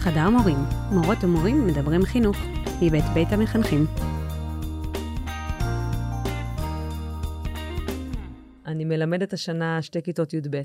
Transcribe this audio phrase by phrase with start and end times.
[0.00, 0.56] חדר מורים,
[0.92, 2.36] מורות ומורים מדברים חינוך,
[2.82, 3.86] מבית בית המחנכים.
[8.66, 10.62] אני מלמדת השנה שתי כיתות י"ב,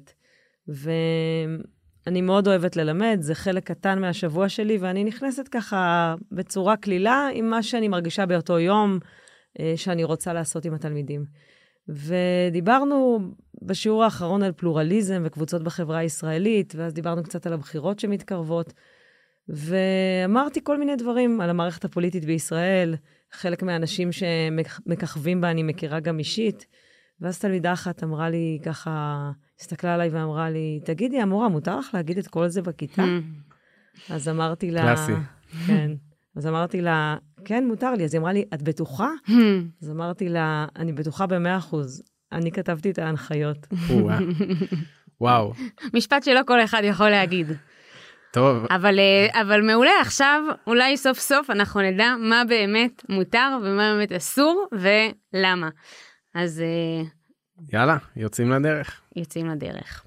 [0.68, 7.49] ואני מאוד אוהבת ללמד, זה חלק קטן מהשבוע שלי, ואני נכנסת ככה בצורה קלילה עם
[7.49, 8.99] מה שאני מרגישה באותו יום
[9.59, 11.25] אה, שאני רוצה לעשות עם התלמידים.
[11.88, 13.20] ודיברנו
[13.61, 18.74] בשיעור האחרון על פלורליזם וקבוצות בחברה הישראלית, ואז דיברנו קצת על הבחירות שמתקרבות,
[19.49, 22.95] ואמרתי כל מיני דברים על המערכת הפוליטית בישראל,
[23.31, 26.65] חלק מהאנשים שמככבים בה אני מכירה גם אישית,
[27.21, 32.17] ואז תלמידה אחת אמרה לי, ככה, הסתכלה עליי ואמרה לי, תגידי, המורה, מותר לך להגיד
[32.17, 33.03] את כל זה בכיתה?
[34.09, 34.81] אז אמרתי לה...
[34.81, 35.11] קלאסי.
[35.67, 35.91] כן.
[36.35, 38.03] אז אמרתי לה, כן, מותר לי.
[38.03, 39.09] אז היא אמרה לי, את בטוחה?
[39.81, 42.03] אז אמרתי לה, אני בטוחה במאה אחוז.
[42.31, 43.67] אני כתבתי את ההנחיות.
[45.21, 45.53] וואו,
[45.97, 47.47] משפט שלא כל אחד יכול להגיד.
[48.36, 53.94] טוב, אבל, אה, אבל מעולה, עכשיו אולי סוף סוף אנחנו נדע מה באמת מותר ומה
[53.94, 55.69] באמת אסור ולמה.
[56.33, 57.05] אז אה,
[57.73, 59.02] יאללה, יוצאים לדרך.
[59.16, 60.05] יוצאים לדרך.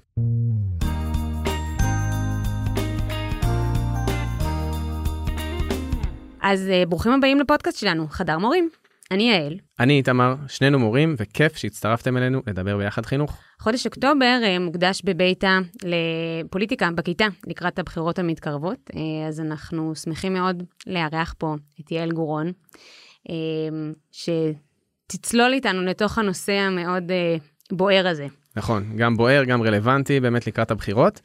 [6.41, 8.69] אז אה, ברוכים הבאים לפודקאסט שלנו, חדר מורים.
[9.11, 9.57] אני יעל.
[9.79, 13.48] אני איתמר, שנינו מורים, וכיף שהצטרפתם אלינו לדבר ביחד חינוך.
[13.59, 20.63] חודש אוקטובר אה, מוקדש בביתה לפוליטיקה בכיתה לקראת הבחירות המתקרבות, אה, אז אנחנו שמחים מאוד
[20.87, 22.51] לארח פה את יעל גורון,
[23.29, 23.35] אה,
[24.11, 27.11] שתצלול איתנו לתוך הנושא המאוד
[27.71, 28.27] בוער הזה.
[28.55, 31.21] נכון, גם בוער, גם רלוונטי, באמת לקראת הבחירות.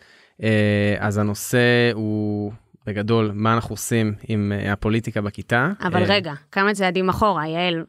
[0.98, 2.52] אז הנושא הוא
[2.86, 5.70] בגדול, מה אנחנו עושים עם הפוליטיקה בכיתה.
[5.80, 7.84] אבל רגע, כמה צעדים אחורה, יעל,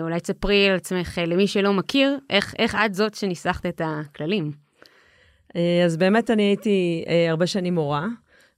[0.00, 4.50] אולי תספרי על עצמך, אה, למי שלא מכיר, איך, איך את זאת שניסחת את הכללים.
[5.56, 8.06] אה, אז באמת אני הייתי אה, הרבה שנים מורה,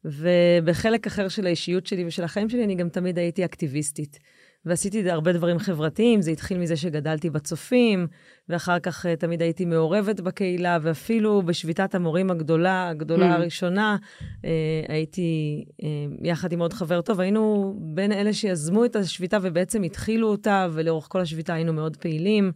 [0.05, 4.19] ובחלק אחר של האישיות שלי ושל החיים שלי, אני גם תמיד הייתי אקטיביסטית.
[4.67, 8.07] ועשיתי הרבה דברים חברתיים, זה התחיל מזה שגדלתי בצופים,
[8.49, 13.39] ואחר כך uh, תמיד הייתי מעורבת בקהילה, ואפילו בשביתת המורים הגדולה, הגדולה Mm.
[13.39, 14.47] הראשונה, uh,
[14.89, 15.85] הייתי uh,
[16.23, 21.07] יחד עם עוד חבר טוב, היינו בין אלה שיזמו את השביתה ובעצם התחילו אותה, ולאורך
[21.11, 22.53] כל השביתה היינו מאוד פעילים.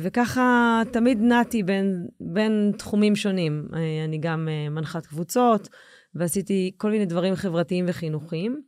[0.00, 3.68] וככה תמיד נעתי בין, בין תחומים שונים.
[4.04, 5.68] אני גם מנחת קבוצות,
[6.14, 8.62] ועשיתי כל מיני דברים חברתיים וחינוכיים.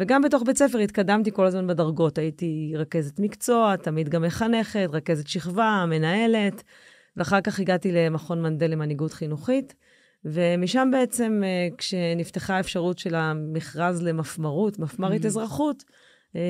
[0.00, 2.18] וגם בתוך בית ספר התקדמתי כל הזמן בדרגות.
[2.18, 6.62] הייתי רכזת מקצוע, תמיד גם מחנכת, רכזת שכבה, מנהלת,
[7.16, 9.74] ואחר כך הגעתי למכון מנדל למנהיגות חינוכית.
[10.24, 15.26] ומשם בעצם, אה, כשנפתחה האפשרות של המכרז למפמרות, מפמ"רית Mhm.
[15.26, 15.84] אזרחות,
[16.36, 16.40] אה,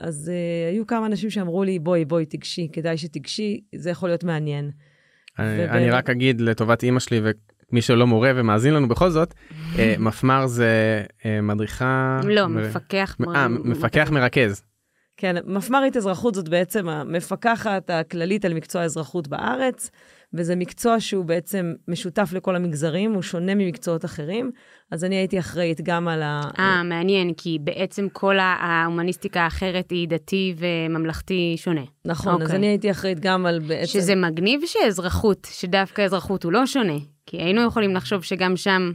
[0.00, 4.24] אז אה, היו כמה אנשים שאמרו לי, בואי, בואי, תיגשי, כדאי שתיגשי, זה יכול להיות
[4.24, 4.70] מעניין.
[5.38, 7.20] אני, ובאמת- אני רק אגיד לטובת אימא שלי
[7.74, 9.34] ומי שלא מורה ומאזין לנו בכל זאת,
[9.78, 12.20] אה, מפמ"ר זה אה, מדריכה...
[12.24, 13.16] לא, מ- מפקח.
[13.34, 14.62] אה, מפקח מרכז.
[15.16, 19.90] כן, מפמ"רית אזרחות זאת בעצם המפקחת הכללית על מקצוע האזרחות בארץ,
[20.34, 24.50] וזה מקצוע שהוא בעצם משותף לכל המגזרים, הוא שונה ממקצועות אחרים,
[24.90, 26.40] אז אני הייתי אחראית גם על ה...
[26.58, 31.84] אה, מעניין, כי בעצם כל ההומניסטיקה האחרת היא דתי וממלכתי שונה.
[32.04, 32.56] נכון, אז אוקיי.
[32.56, 33.86] אני הייתי אחראית גם על בעצם...
[33.86, 36.98] שזה מגניב שאזרחות, שדווקא אזרחות הוא לא שונה,
[37.34, 38.92] כי היינו יכולים לחשוב שגם שם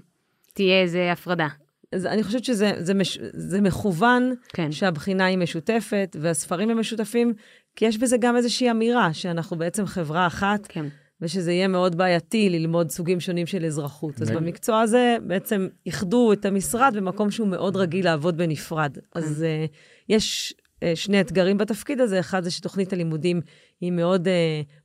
[0.54, 1.48] תהיה איזה הפרדה.
[1.92, 4.72] אז אני חושבת שזה זה מש, זה מכוון כן.
[4.72, 7.34] שהבחינה היא משותפת והספרים הם משותפים,
[7.76, 10.86] כי יש בזה גם איזושהי אמירה שאנחנו בעצם חברה אחת, כן.
[11.22, 14.22] ושזה יהיה מאוד בעייתי ללמוד סוגים שונים של אזרחות.
[14.22, 18.98] אז במקצוע הזה בעצם איחדו את המשרד במקום שהוא מאוד רגיל לעבוד בנפרד.
[19.16, 19.72] אז uh,
[20.10, 20.54] יש
[20.96, 23.42] שני אתגרים בתפקיד הזה, אחד זה שתוכנית הלימודים
[23.82, 24.32] היא מאוד uh,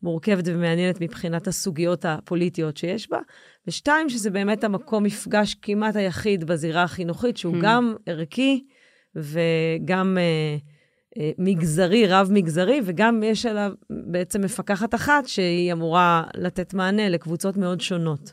[0.03, 3.19] מורכבת ומעניינת מבחינת הסוגיות הפוליטיות שיש בה,
[3.67, 7.63] ושתיים, שזה באמת המקום מפגש כמעט היחיד בזירה החינוכית, שהוא Hmm.
[7.63, 8.65] גם ערכי
[9.17, 10.19] וגם...
[10.19, 10.75] uh,
[11.19, 17.81] אה, מגזרי, רב-מגזרי, וגם יש עליו בעצם מפקחת אחת שהיא אמורה לתת מענה לקבוצות מאוד
[17.81, 18.33] שונות.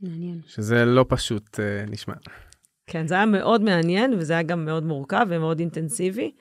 [0.00, 0.40] מעניין.
[0.46, 2.14] שזה לא פשוט אה, נשמע.
[2.86, 6.32] כן, זה היה מאוד מעניין, וזה היה גם מאוד מורכב ומאוד אינטנסיבי.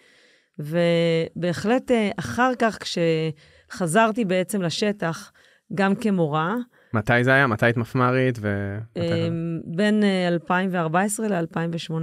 [0.59, 5.31] ובהחלט אה, אחר כך, כשחזרתי בעצם לשטח,
[5.73, 6.55] גם כמורה,
[6.93, 7.47] מתי זה היה?
[7.47, 8.37] מתי היית מפמ"רית?
[8.41, 8.77] ו...
[8.97, 9.29] אה,
[9.65, 11.93] בין אה, 2014 ל-2018.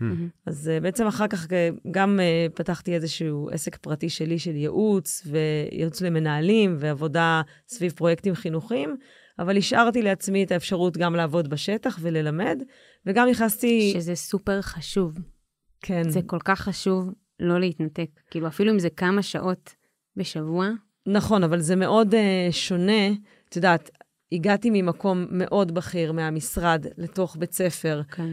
[0.00, 0.04] Hmm.
[0.46, 2.20] אז uh, בעצם אחר כך אה, גם
[2.54, 8.96] פתחתי איזשהו עסק פרטי שלי של ייעוץ, וייעוץ למנהלים, ועבודה סביב פרויקטים חינוכיים,
[9.38, 12.62] אבל השארתי לעצמי את האפשרות גם לעבוד בשטח וללמד,
[13.06, 13.90] וגם נכנסתי...
[13.94, 15.18] שזה סופר חשוב.
[15.80, 16.10] כן.
[16.10, 18.08] זה כל כך חשוב לא להתנתק.
[18.30, 19.74] כאילו, אפילו אם זה כמה שעות
[20.16, 20.68] בשבוע,
[21.06, 22.18] נכון, אבל זה מאוד uh,
[22.50, 23.08] שונה.
[23.48, 23.90] את יודעת,
[24.32, 28.28] הגעתי ממקום מאוד בכיר מהמשרד לתוך בית ספר, כן.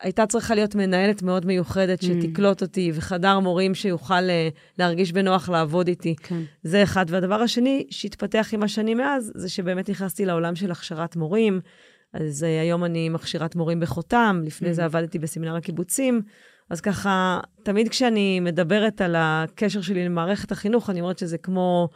[0.00, 2.06] הייתה צריכה להיות מנהלת מאוד מיוחדת Mm.
[2.06, 4.48] שתקלוט אותי, וחדר מורים שיוכל אה,
[4.78, 6.14] להרגיש בנוח לעבוד איתי.
[6.16, 6.42] כן.
[6.62, 7.06] זה אחד.
[7.08, 11.60] והדבר השני שהתפתח עם השנים מאז, זה שבאמת נכנסתי לעולם של הכשרת מורים.
[12.12, 14.72] אז uh, היום אני מכשירת מורים בחותם, לפני Mm.
[14.72, 16.22] זה עבדתי בסמינר הקיבוצים.
[16.70, 21.88] אז ככה, תמיד כשאני מדברת על הקשר שלי למערכת החינוך, אני אומרת שזה כמו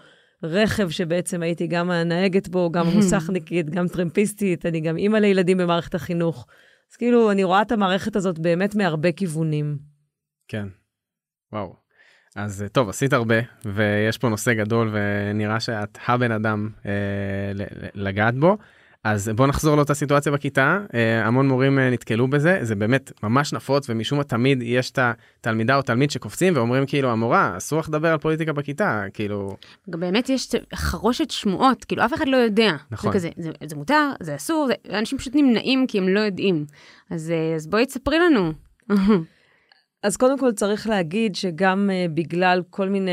[0.43, 5.95] רכב שבעצם הייתי גם הנהגת בו, גם המוסכניקית, גם טרמפיסטית, אני גם אימא לילדים במערכת
[5.95, 6.47] החינוך.
[6.91, 9.79] אז כאילו, אני רואה את המערכת הזאת באמת מהרבה כיוונים.
[10.49, 10.67] כן.
[11.53, 11.75] וואו.
[12.37, 17.53] אז אה, טוב, עשית הרבה, ויש פה נושא גדול, ונראה שאת הבן אדם אה,
[17.95, 18.57] לגעת בו.
[19.13, 23.53] אז בוא נחזור לאותה סיטואציה בכיתה, אה, המון מורים אה, נתקלו בזה, זה באמת ממש
[23.53, 27.89] נפוץ, ומשום מה תמיד יש את התלמידה או תלמיד שקופצים ואומרים כאילו, המורה, אסור לך
[27.89, 29.57] לדבר על פוליטיקה בכיתה, כאילו,
[29.91, 32.73] גם באמת יש חרושת שמועות, כאילו אף אחד לא יודע.
[32.91, 33.13] נכון.
[33.13, 36.67] זה כזה, זה, זה מותר, זה אסור, זה, אנשים פשוט נמנעים כי הם לא יודעים.
[37.11, 38.53] אז, אה, אז בואי תספרי לנו.
[40.03, 43.11] אז קודם כל צריך להגיד שגם uh, בגלל כל מיני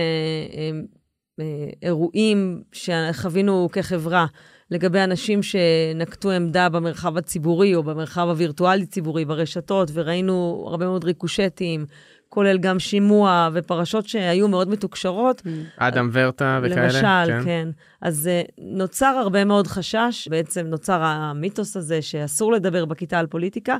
[0.51, 1.44] uh, uh,
[1.83, 4.25] אירועים שחווינו כחברה
[4.71, 11.85] לגבי אנשים שנקטו עמדה במרחב הציבורי או במרחב הווירטואלי-ציבורי, ברשתות, וראינו הרבה מאוד ריקושטים,
[12.29, 15.41] כולל גם שימוע ופרשות שהיו מאוד מתוקשרות.
[15.77, 16.83] אדם ורטה וכאלה.
[16.83, 17.44] למשל, כן.
[17.45, 17.69] כן.
[18.01, 23.77] אז uh, נוצר הרבה מאוד חשש, בעצם נוצר המיתוס הזה שאסור לדבר בכיתה על פוליטיקה.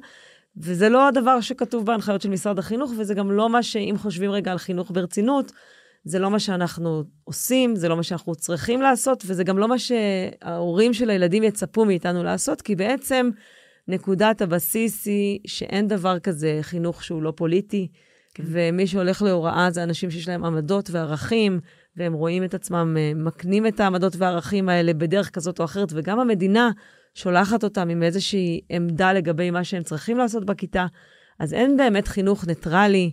[0.58, 4.52] וזה לא הדבר שכתוב בהנחיות של משרד החינוך, וזה גם לא מה שאם חושבים רגע
[4.52, 5.52] על חינוך ברצינות,
[6.06, 9.76] זה לא מה שאנחנו עושים, זה לא מה שאנחנו צריכים לעשות, וזה גם לא מה
[9.80, 13.30] שההורים של הילדים יצפו מאיתנו לעשות, כי בעצם
[13.88, 17.88] נקודת הבסיס היא שאין דבר כזה חינוך שהוא לא פוליטי,
[18.34, 18.44] כן.
[18.48, 21.60] ומי שהולך להוראה זה אנשים שיש להם עמדות וערכים,
[21.98, 26.20] והם רואים את עצמם אה, מקנים את העמדות והערכים האלה בדרך כזאת או אחרת, וגם
[26.20, 26.72] המדינה
[27.14, 30.86] שולחת אותם עם איזושהי עמדה לגבי מה שהם צריכים לעשות בכיתה,
[31.40, 33.12] אז אין באמת חינוך ניטרלי,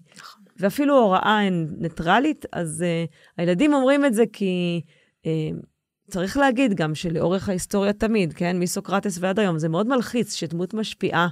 [0.62, 4.80] ואפילו הוראה אין ניטרלית, אז uh, הילדים אומרים את זה כי
[5.22, 5.26] uh,
[6.10, 11.28] צריך להגיד גם שלאורך ההיסטוריה תמיד, כן, מסוקרטס ועד היום, זה מאוד מלחיץ שדמות משפיעה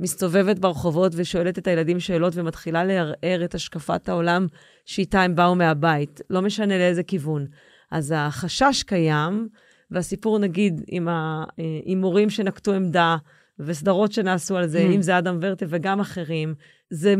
[0.00, 4.46] מסתובבת ברחובות ושואלת את הילדים שאלות ומתחילה לערער את השקפת העולם
[4.84, 7.46] שאיתה הם באו מהבית, לא משנה לאיזה כיוון.
[7.90, 9.48] אז החשש קיים,
[9.90, 13.16] והסיפור, נגיד, עם, ה, אה, שנקטו עמדה
[13.58, 14.94] וסדרות שנעשו על זה, mm.
[14.94, 16.54] אם זה אדם ורטה וגם אחרים,
[16.94, 17.14] זה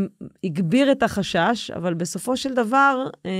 [0.44, 3.30] הגביר את החשש, אבל בסופו של דבר, אה,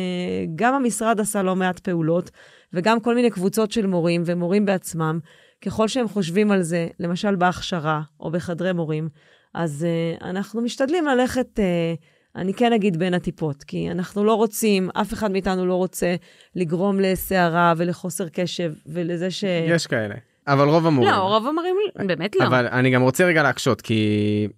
[0.55, 2.31] גם המשרד עשה לא מעט פעולות,
[2.73, 5.19] וגם כל מיני קבוצות של מורים ומורים בעצמם,
[5.65, 9.09] ככל שהם חושבים על זה, למשל בהכשרה או בחדרי מורים,
[9.55, 9.87] אז
[10.21, 12.03] uh, אנחנו משתדלים ללכת, uh,
[12.37, 16.15] אני כן אגיד בין הטיפות, כי אנחנו לא רוצים, אף אחד מאיתנו לא רוצה
[16.57, 19.45] לגרום לסערה ולחוסר קשב ולזה ש...
[19.69, 20.15] יש כאלה,
[20.47, 21.11] אבל רוב המורים.
[21.11, 21.77] לא, רוב המורים
[22.07, 22.47] באמת לא.
[22.47, 24.49] אבל אני גם רוצה רגע להקשות, כי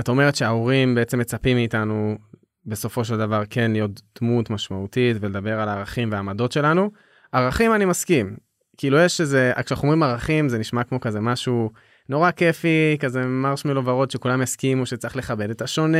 [0.00, 2.18] את אומרת שההורים בעצם מצפים מאיתנו
[2.66, 6.90] בסופו של דבר כן להיות דמות משמעותית ולדבר על הערכים והעמדות שלנו.
[7.32, 8.36] ערכים אני מסכים.
[8.76, 11.70] כאילו יש איזה, כשאנחנו אומרים ערכים זה נשמע כמו כזה משהו
[12.08, 15.98] נורא כיפי, כזה מרשמלו ורוד שכולם יסכימו שצריך לכבד את השונה,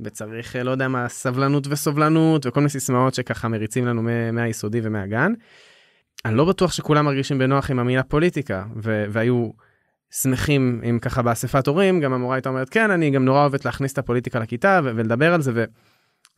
[0.00, 4.02] וצריך, לא יודע מה, סבלנות וסובלנות, וכל מיני סיסמאות שככה מריצים לנו
[4.32, 5.32] מהיסודי ומהגן.
[6.24, 8.64] אני לא בטוח שכולם מרגישים בנוח עם המילה פוליטיקה,
[9.10, 9.50] והיו
[10.10, 13.92] שמחים אם ככה באספת הורים, גם המורה הייתה אומרת, כן, אני גם נורא אוהבת להכניס
[13.92, 15.52] את הפוליטיקה לכיתה ו- ולדבר על זה,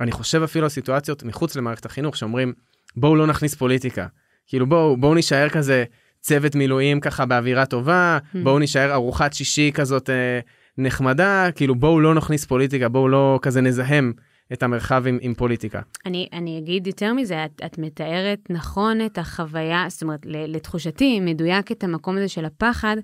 [0.01, 2.53] ואני חושב אפילו על סיטואציות מחוץ למערכת החינוך, שאומרים,
[2.97, 4.07] בואו לא נכניס פוליטיקה.
[4.47, 5.85] כאילו בואו, בואו נישאר כזה
[6.21, 8.39] צוות מילואים ככה באווירה טובה, mm.
[8.43, 10.41] בואו נישאר ארוחת שישי כזאת אה,
[10.79, 14.13] נחמדה, כאילו בואו לא נכניס פוליטיקה, בואו לא כזה נזהם
[14.53, 15.81] את המרחב עם, עם פוליטיקה.
[16.07, 21.73] אני, אני אגיד יותר מזה, את, את מתארת נכון את החוויה, זאת אומרת, לתחושתי, מדויק
[21.73, 22.97] את המקום הזה של הפחד,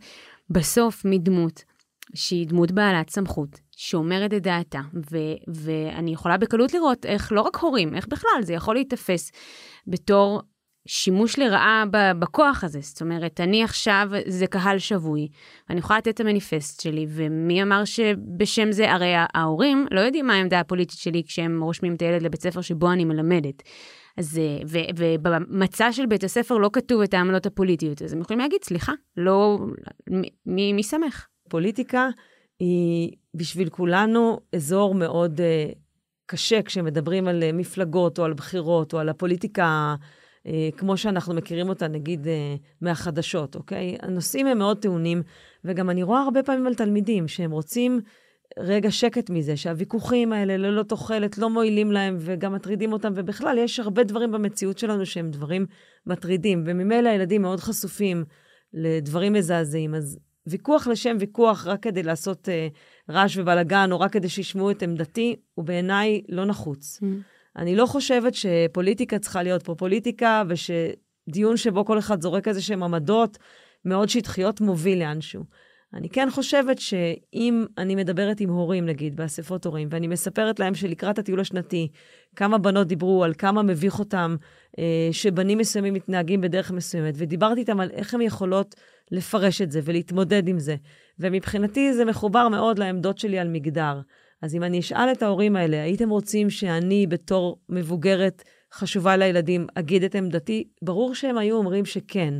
[0.50, 1.64] בסוף מדמות,
[2.14, 4.80] שהיא דמות בעלת סמכות, שאומרת את דעתה,
[5.12, 9.32] ו- ואני יכולה בקלות לראות איך לא רק הורים, איך בכלל זה יכול להיתפס
[9.86, 10.42] בתור
[10.88, 11.84] שימוש לרעה
[12.18, 12.78] בכוח הזה.
[12.82, 15.28] זאת אומרת, אני עכשיו, זה קהל שבוי,
[15.70, 20.34] אני יכולה לתת את המניפסט שלי, ומי אמר שבשם זה, הרי ההורים לא יודעים מה
[20.34, 23.62] העמדה הפוליטית שלי כשהם רושמים את הילד לבית ספר שבו אני מלמדת.
[24.18, 28.64] אז, ו, ובמצע של בית הספר לא כתוב את העמלות הפוליטיות, אז הם יכולים להגיד,
[28.64, 29.58] סליחה, לא,
[30.46, 31.26] מי, מי סמך?
[31.48, 32.08] פוליטיקה
[32.58, 35.78] היא בשביל כולנו אזור מאוד uh,
[36.26, 39.94] קשה כשמדברים על uh, מפלגות או על בחירות או על הפוליטיקה.
[40.46, 43.96] אה, כמו שאנחנו מכירים אותה, נגיד, אה, מהחדשות, אוקיי?
[44.02, 45.22] הנושאים הם מאוד טעונים,
[45.64, 48.00] וגם אני רואה הרבה פעמים על תלמידים שהם רוצים
[48.58, 53.80] רגע שקט מזה, שהוויכוחים האלה ללא תוחלת לא מועילים להם וגם מטרידים אותם, ובכלל, יש
[53.80, 55.66] הרבה דברים במציאות שלנו שהם דברים
[56.06, 58.24] מטרידים, וממילא הילדים מאוד חשופים
[58.72, 60.18] לדברים מזעזעים, אז...
[60.50, 62.68] ויכוח לשם ויכוח רק כדי לעשות אה,
[63.10, 67.00] רעש ובלאגן, או רק כדי שישמעו את עמדתי, הוא בעיניי לא נחוץ.
[67.02, 67.06] Mm.
[67.56, 72.82] אני לא חושבת שפוליטיקה צריכה להיות פה פוליטיקה, ושדיון שבו כל אחד זורק איזה שהם
[72.82, 73.38] עמדות
[73.84, 75.44] מאוד שטחיות מוביל לאנשהו.
[75.94, 81.18] אני כן חושבת שאם אני מדברת עם הורים, נגיד, באספות הורים, ואני מספרת להם שלקראת
[81.18, 81.88] הטיול השנתי,
[82.36, 84.36] כמה בנות דיברו על כמה מביך אותם
[84.78, 88.74] אה, שבנים מסוימים מתנהגים בדרך מסוימת, ודיברתי איתם על איך הן יכולות
[89.10, 90.76] לפרש את זה ולהתמודד עם זה.
[91.18, 94.00] ומבחינתי זה מחובר מאוד לעמדות שלי על מגדר.
[94.42, 98.42] אז אם אני אשאל את ההורים האלה, הייתם רוצים שאני בתור מבוגרת
[98.72, 100.68] חשובה לילדים אגיד את עמדתי?
[100.82, 102.34] ברור שהם היו אומרים שכן.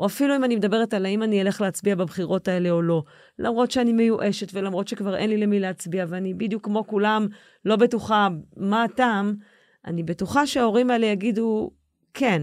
[0.00, 3.02] או אפילו אם אני מדברת על האם אני אלך להצביע בבחירות האלה או לא,
[3.38, 7.26] למרות שאני מיואשת ולמרות שכבר אין לי למי להצביע, ואני בדיוק כמו כולם
[7.64, 9.34] לא בטוחה מה הטעם,
[9.86, 11.70] אני בטוחה שההורים האלה יגידו
[12.14, 12.42] כן.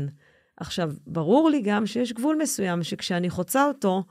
[0.57, 4.03] עכשיו, ברור לי גם שיש גבול מסוים שכשאני חוצה אותו,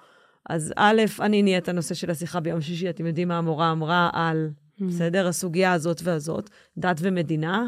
[0.51, 4.11] אז א', אני נהיה את הנושא של השיחה ביום שישי, אתם יודעים מה המורה אמרה
[4.13, 4.51] על,
[4.81, 4.85] mm.
[4.85, 7.67] בסדר, הסוגיה הזאת והזאת, דת ומדינה,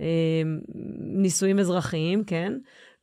[0.00, 0.42] אה,
[0.98, 2.52] נישואים אזרחיים, כן?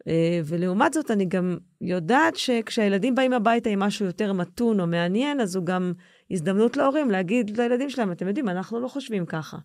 [0.08, 5.41] אה, ולעומת זאת, אני גם יודעת שכשהילדים באים הביתה עם משהו יותר מתון או מעניין,
[5.41, 5.94] אז הוא גם
[6.32, 9.58] הזדמנות להורים להגיד לילדים שלהם, אתם יודעים, אנחנו לא חושבים ככה.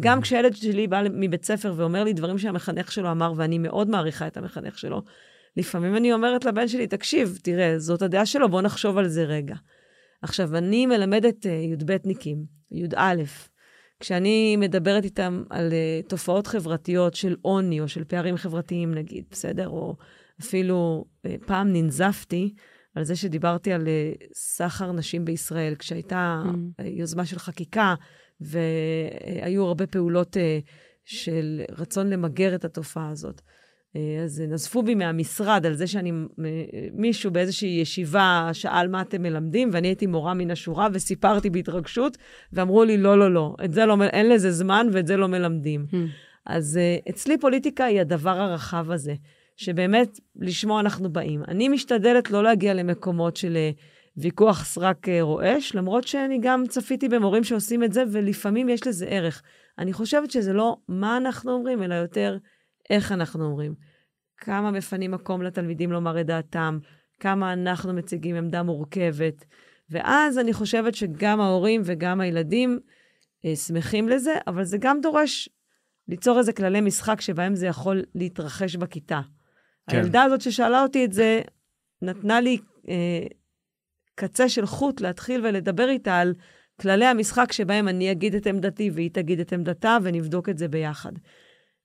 [0.00, 4.26] גם כשילד שלי בא מבית ספר ואומר לי דברים שהמחנך שלו אמר, ואני מאוד מעריכה
[4.26, 5.02] את המחנך שלו,
[5.56, 9.54] לפעמים אני אומרת לבן שלי, תקשיב, תראה, זאת הדעה שלו, בוא נחשוב על זה רגע.
[10.22, 13.22] עכשיו, אני מלמדת uh, י"בניקים, י"א,
[14.04, 19.68] כשאני מדברת איתם על uh, תופעות חברתיות של עוני או של פערים חברתיים, נגיד, בסדר?
[19.68, 19.96] או
[20.40, 22.54] אפילו uh, פעם ננזפתי
[22.94, 26.82] על זה שדיברתי על uh, סחר נשים בישראל, כשהייתה mm.
[26.84, 27.94] יוזמה של חקיקה
[28.40, 30.40] והיו הרבה פעולות uh,
[31.04, 33.40] של רצון למגר את התופעה הזאת.
[34.24, 36.12] אז נזפו בי מהמשרד על זה שאני,
[36.92, 42.18] מישהו באיזושהי ישיבה שאל מה אתם מלמדים, ואני הייתי מורה מן השורה וסיפרתי בהתרגשות,
[42.52, 45.86] ואמרו לי, לא, לא, לא, את זה לא, אין לזה זמן ואת זה לא מלמדים.
[45.90, 45.96] Hmm.
[46.46, 46.78] אז
[47.10, 49.14] אצלי פוליטיקה היא הדבר הרחב הזה,
[49.56, 51.42] שבאמת לשמו אנחנו באים.
[51.48, 53.56] אני משתדלת לא להגיע למקומות של
[54.16, 59.42] ויכוח סרק רועש, למרות שאני גם צפיתי במורים שעושים את זה, ולפעמים יש לזה ערך.
[59.78, 62.38] אני חושבת שזה לא מה אנחנו אומרים, אלא יותר
[62.90, 63.74] איך אנחנו אומרים.
[64.36, 66.78] כמה מפנים מקום לתלמידים לומר את דעתם,
[67.20, 69.44] כמה אנחנו מציגים עמדה מורכבת.
[69.90, 72.78] ואז אני חושבת שגם ההורים וגם הילדים
[73.44, 75.48] אה, שמחים לזה, אבל זה גם דורש
[76.08, 79.20] ליצור איזה כללי משחק שבהם זה יכול להתרחש בכיתה.
[79.90, 79.96] כן.
[79.96, 81.40] הילדה הזאת ששאלה אותי את זה,
[82.02, 83.26] נתנה לי אה,
[84.14, 86.34] קצה של חוט להתחיל ולדבר איתה על
[86.80, 91.12] כללי המשחק שבהם אני אגיד את עמדתי והיא תגיד את עמדתה, ונבדוק את זה ביחד.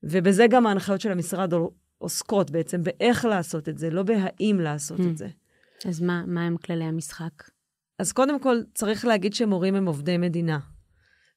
[0.04, 1.54] ובזה גם ההנחיות של המשרד
[1.98, 5.18] עוסקות בעצם, באיך לעשות את זה, לא בהאם לעשות את hmm.
[5.18, 5.28] זה.
[5.86, 7.32] אז מה, מה הם כללי המשחק?
[8.00, 10.60] אז קודם כל, צריך להגיד שמורים הם עובדי מדינה.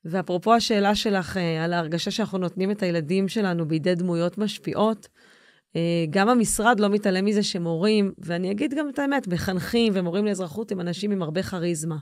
[0.05, 5.09] ואפרופו השאלה שלך אה, על ההרגשה שאנחנו נותנים את הילדים שלנו בידי דמויות משפיעות,
[5.77, 10.73] אה, גם המשרד לא מתעלם מזה שמורים, ואני אגיד גם את האמת, מחנכים ומורים לאזרחות
[10.73, 11.97] הם אנשים עם הרבה כריזמה.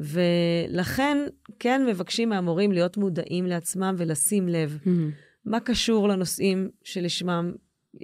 [0.00, 1.18] ולכן
[1.58, 4.78] כן מבקשים מהמורים להיות מודעים לעצמם ולשים לב.
[4.84, 4.88] Mm-hmm.
[5.46, 7.52] מה קשור לנושאים שלשמם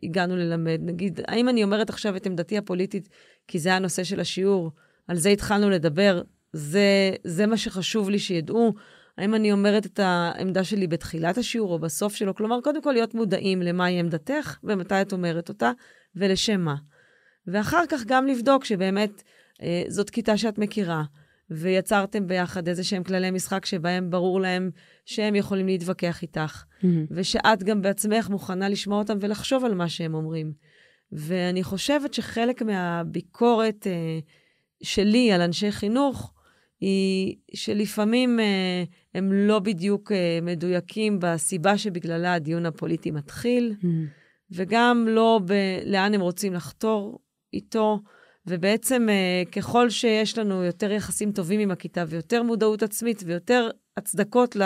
[0.03, 0.81] הגענו ללמד?
[0.83, 3.09] נגיד, האם אני אומרת עכשיו את עמדתי הפוליטית
[3.49, 4.71] כי זה הנושא של השיעור,
[5.09, 6.23] על זה התחלנו לדבר,
[6.53, 8.73] זה, זה מה שחשוב לי שידעו?
[9.19, 12.35] האם אני אומרת את העמדה שלי בתחילת השיעור או בסוף שלו?
[12.35, 15.73] כלומר, קודם כל להיות מודעים למהי עמדתך ומתי את אומרת אותה
[16.17, 16.75] ולשם מה.
[17.47, 19.23] ואחר כך גם לבדוק שבאמת
[19.63, 21.03] אה, זאת כיתה שאת מכירה,
[21.55, 24.71] ויצרתם ביחד איזה שהם כללי משחק שבהם ברור להם
[25.05, 26.87] שהם יכולים להתווכח איתך, mm-hmm.
[27.11, 30.53] ושאת גם בעצמך מוכנה לשמוע אותם ולחשוב על מה שהם אומרים.
[31.13, 34.19] ואני חושבת שחלק מהביקורת אה,
[34.83, 36.35] שלי על אנשי חינוך,
[36.81, 43.87] היא שלפעמים אה, הם לא בדיוק אה, מדויקים בסיבה שבגללה הדיון הפוליטי מתחיל, mm-hmm.
[44.51, 47.19] וגם לא ב- לאן הם רוצים לחתור
[47.53, 47.99] איתו.
[48.47, 54.57] ובעצם אה, ככל שיש לנו יותר יחסים טובים עם הכיתה ויותר מודעות עצמית ויותר הצדקות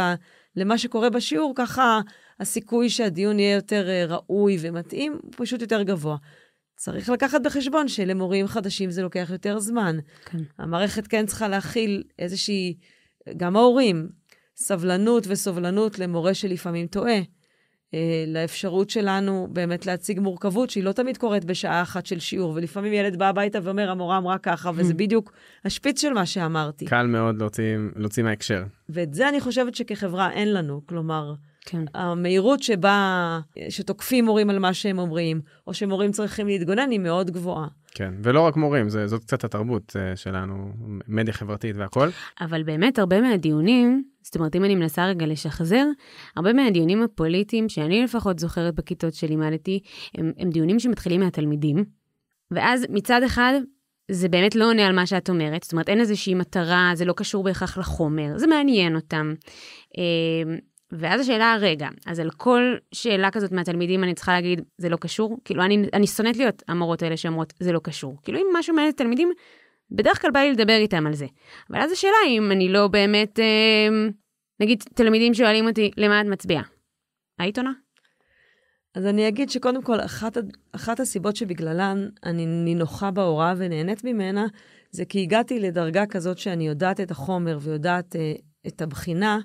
[0.57, 2.01] למה שקורה בשיעור, ככה
[2.41, 6.17] הסיכוי שהדיון יהיה יותר אה, ראוי ומתאים הוא פשוט יותר גבוה.
[6.77, 9.97] צריך לקחת בחשבון שלמורים חדשים זה לוקח יותר זמן.
[10.25, 10.39] כן.
[10.59, 12.77] המערכת כן צריכה להכיל איזושהי,
[13.37, 14.09] גם ההורים,
[14.57, 17.19] סבלנות וסובלנות למורה שלפעמים טועה.
[17.97, 22.93] אה, לאפשרות שלנו באמת להציג מורכבות שהיא לא תמיד קורית בשעה אחת של שיעור, ולפעמים
[22.93, 24.97] ילד בא הביתה ואומר, המורה אמרה ככה, וזה hmm.
[24.97, 25.33] בדיוק
[25.65, 26.85] השפיץ של מה שאמרתי.
[26.85, 28.63] קל מאוד להוציא, להוציא מההקשר.
[28.89, 30.81] ואת זה אני חושבת שכחברה אין לנו.
[30.87, 31.85] כלומר, כן.
[31.95, 37.67] המהירות שבה, שתוקפים מורים על מה שהם אומרים, או שמורים צריכים להתגונן, היא מאוד גבוהה.
[37.97, 40.73] כן, ולא רק מורים, זה, זאת קצת התרבות uh, שלנו,
[41.09, 42.09] מדיה חברתית והכול.
[42.41, 45.85] אבל באמת, הרבה מהדיונים, זאת אומרת, אם אני מנסה רגע לשחזר,
[46.37, 49.81] הרבה מהדיונים הפוליטיים שאני לפחות זוכרת בכיתות שלימדתי,
[50.15, 51.85] הם, הם דיונים שמתחילים מהתלמידים,
[52.51, 53.61] ואז מצד אחד,
[54.11, 57.13] זה באמת לא עונה על מה שאת אומרת, זאת אומרת, אין איזושהי מטרה, זה לא
[57.17, 59.35] קשור בהכרח לחומר, זה מעניין אותם.
[60.93, 65.39] ואז השאלה, רגע, אז על כל שאלה כזאת מהתלמידים אני צריכה להגיד, זה לא קשור?
[65.45, 68.17] כאילו, אני, אני שונאת להיות המורות האלה שאומרות, זה לא קשור.
[68.23, 69.33] כאילו, אם משהו מעניין את התלמידים,
[69.91, 71.27] בדרך כלל בא לי לדבר איתם על זה.
[71.71, 74.09] אבל אז השאלה אם אני לא באמת, אה,
[74.61, 76.63] נגיד, תלמידים שואלים אותי, למה את מצביעה?
[77.39, 77.73] היית עונה?
[78.95, 80.37] אז אני אגיד שקודם כל, אחת,
[80.73, 84.47] אחת הסיבות שבגללן אני נינוחה בהוראה ונהנית ממנה,
[84.91, 88.33] זה כי הגעתי לדרגה כזאת שאני יודעת את החומר ויודעת אה,
[88.67, 89.39] את הבחינה,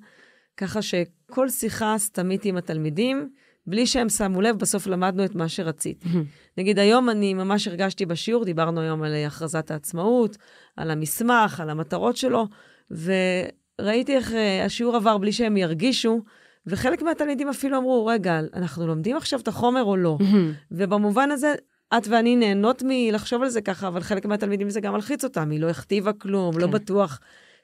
[0.62, 3.30] ככה שכל שיחה סתמית עם התלמידים,
[3.68, 6.08] בלי שהם שמו לב, בסוף למדנו את מה שרציתי.
[6.58, 10.38] נגיד, היום אני ממש הרגשתי בשיעור, דיברנו היום על הכרזת העצמאות,
[10.78, 12.48] על המסמך, על המטרות שלו,
[12.92, 16.22] וראיתי איך uh, השיעור עבר בלי שהם ירגישו,
[16.68, 20.18] וחלק מהתלמידים אפילו אמרו, רגע, אנחנו לומדים עכשיו את החומר או לא?
[20.72, 21.54] ובמובן הזה,
[21.98, 25.60] את ואני נהנות מלחשוב על זה ככה, אבל חלק מהתלמידים זה גם מלחיץ אותם, היא
[25.60, 26.72] לא הכתיבה כלום, לא כן.
[26.72, 27.20] לא בטוח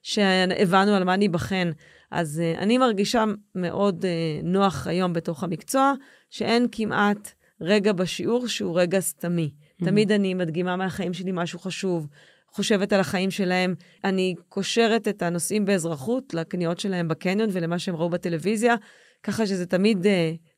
[0.08, 1.72] שהבנו על מה ניבחן.
[2.12, 3.24] אז uh, אני מרגישה
[3.56, 5.94] מאוד uh, נוח היום בתוך המקצוע,
[6.30, 9.52] שאין כמעט רגע בשיעור שהוא רגע סתמי.
[9.54, 9.86] Mm-hmm.
[9.86, 12.08] תמיד אני מדגימה מהחיים שלי משהו חשוב,
[12.52, 13.76] חושבת על החיים שלהם.
[14.04, 18.76] אני קושרת את הנושאים באזרחות לקניות שלהם בקניון ולמה שהם ראו בטלוויזיה,
[19.24, 20.10] ככה שזה תמיד uh,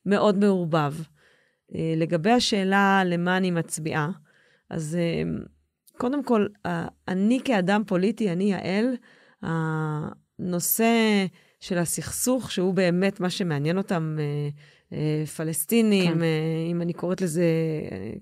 [0.06, 0.94] מאוד מעורבב.
[1.00, 4.10] Uh, לגבי השאלה למה אני מצביעה,
[4.70, 5.48] אז uh,
[5.98, 6.70] קודם כל, uh,
[7.08, 8.96] אני כאדם פוליטי, אני יעל,
[9.42, 11.26] הנושא
[11.60, 14.50] של הסכסוך, שהוא באמת מה שמעניין אותם, אה,
[14.98, 16.22] אה, פלסטינים, כן.
[16.22, 17.46] אה, אם אני קוראת לזה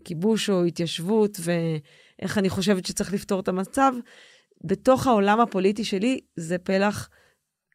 [0.03, 3.93] כיבוש או התיישבות, ואיך אני חושבת שצריך לפתור את המצב,
[4.63, 7.09] בתוך העולם הפוליטי שלי זה פלח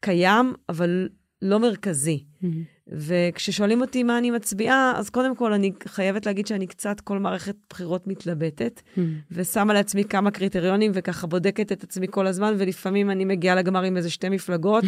[0.01, 1.09] קיים, אבל
[1.41, 2.23] לא מרכזי.
[2.43, 2.72] Mm-hmm.
[2.87, 7.55] וכששואלים אותי מה אני מצביעה, אז קודם כל אני חייבת להגיד שאני קצת כל מערכת
[7.69, 9.01] בחירות מתלבטת, mm-hmm.
[9.31, 13.97] ושמה לעצמי כמה קריטריונים, וככה בודקת את עצמי כל הזמן, ולפעמים אני מגיעה לגמר עם
[13.97, 14.83] איזה שתי מפלגות,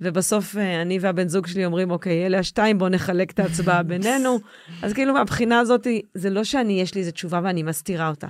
[0.00, 4.38] ובסוף אה, אני והבן זוג שלי אומרים, אוקיי, אלה השתיים, בואו נחלק את ההצבעה בינינו.
[4.82, 8.26] אז כאילו, מהבחינה הזאת, זה לא שאני, יש לי איזו תשובה ואני מסתירה אותה.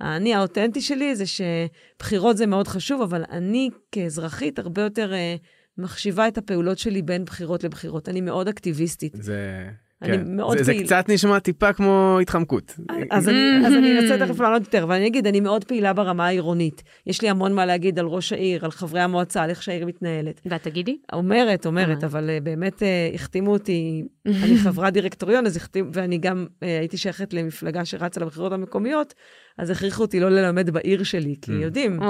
[0.00, 5.12] האני האותנטי שלי זה שבחירות זה מאוד חשוב, אבל אני כאזרחית הרבה יותר...
[5.12, 8.08] uh, מחשיבה את הפעולות שלי בין בחירות לבחירות.
[8.08, 9.12] אני מאוד אקטיביסטית.
[9.20, 9.70] זה...
[10.04, 10.36] אני כן.
[10.36, 10.78] מאוד זה, פעיל.
[10.78, 12.76] זה קצת נשמע טיפה כמו התחמקות.
[13.10, 16.82] אז אני, אני אנסה תכף לענות יותר, אבל אני אגיד, אני מאוד פעילה ברמה העירונית.
[17.06, 20.40] יש לי המון מה להגיד על ראש העיר, על חברי המועצה, על איך שהעיר מתנהלת.
[20.46, 20.96] ואת תגידי?
[21.12, 22.08] אומרת, אומרת, אה.
[22.08, 27.34] אבל uh, באמת uh, החתימו אותי, אני חברת דירקטוריון, אז החתימו, ואני גם הייתי שייכת
[27.34, 29.14] למפלגה שרצה לבחירות המקומיות,
[29.58, 31.54] אז הכריחו אותי לא ללמד בעיר שלי, כי mm.
[31.54, 32.02] יודעים.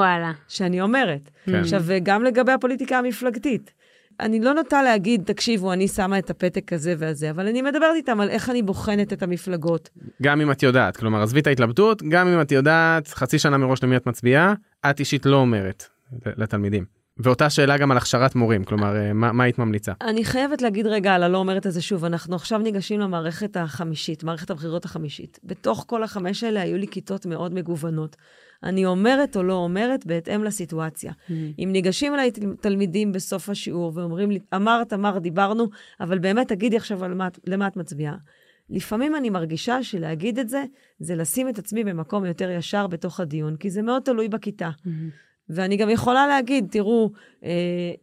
[0.49, 1.31] שאני אומרת.
[1.47, 1.55] כן.
[1.55, 3.73] עכשיו, גם לגבי הפוליטיקה המפלגתית.
[4.21, 8.21] אני לא נוטה להגיד, תקשיבו, אני שמה את הפתק הזה והזה, אבל אני מדברת איתם
[8.21, 9.91] על איך אני בוחנת את המפלגות.
[10.23, 13.83] גם אם את יודעת, כלומר, עזבי את ההתלבטות, גם אם את יודעת חצי שנה מראש
[13.83, 14.55] למי את מצביעה,
[14.91, 15.85] את אישית לא אומרת
[16.27, 16.85] לתלמידים.
[17.19, 19.93] ואותה שאלה גם על הכשרת מורים, כלומר, אה, מה, מה היית ממליצה?
[20.01, 24.51] אני חייבת להגיד רגע על הלא אומרת הזה שוב, אנחנו עכשיו ניגשים למערכת החמישית, מערכת
[24.51, 25.39] הבחירות החמישית.
[25.45, 28.17] בתוך כל החמש האלה היו לי כיתות מאוד מגוונות.
[28.63, 31.13] אני אומרת או לא אומרת בהתאם לסיטואציה.
[31.13, 31.33] Mm-hmm.
[31.59, 35.69] אם ניגשים אליי תלמידים בסוף השיעור ואומרים לי, אמרת, אמרת, דיברנו,
[36.01, 38.17] אבל באמת תגידי עכשיו למה, למה את מצביעה.
[38.71, 40.65] לפעמים אני מרגישה שלהגיד את זה,
[40.99, 44.71] זה לשים את עצמי במקום יותר ישר בתוך הדיון, כי זה מאוד תלוי בכיתה.
[44.71, 44.91] Mm-hmm.
[45.49, 47.11] ואני גם יכולה להגיד, תראו,
[47.45, 47.51] אה,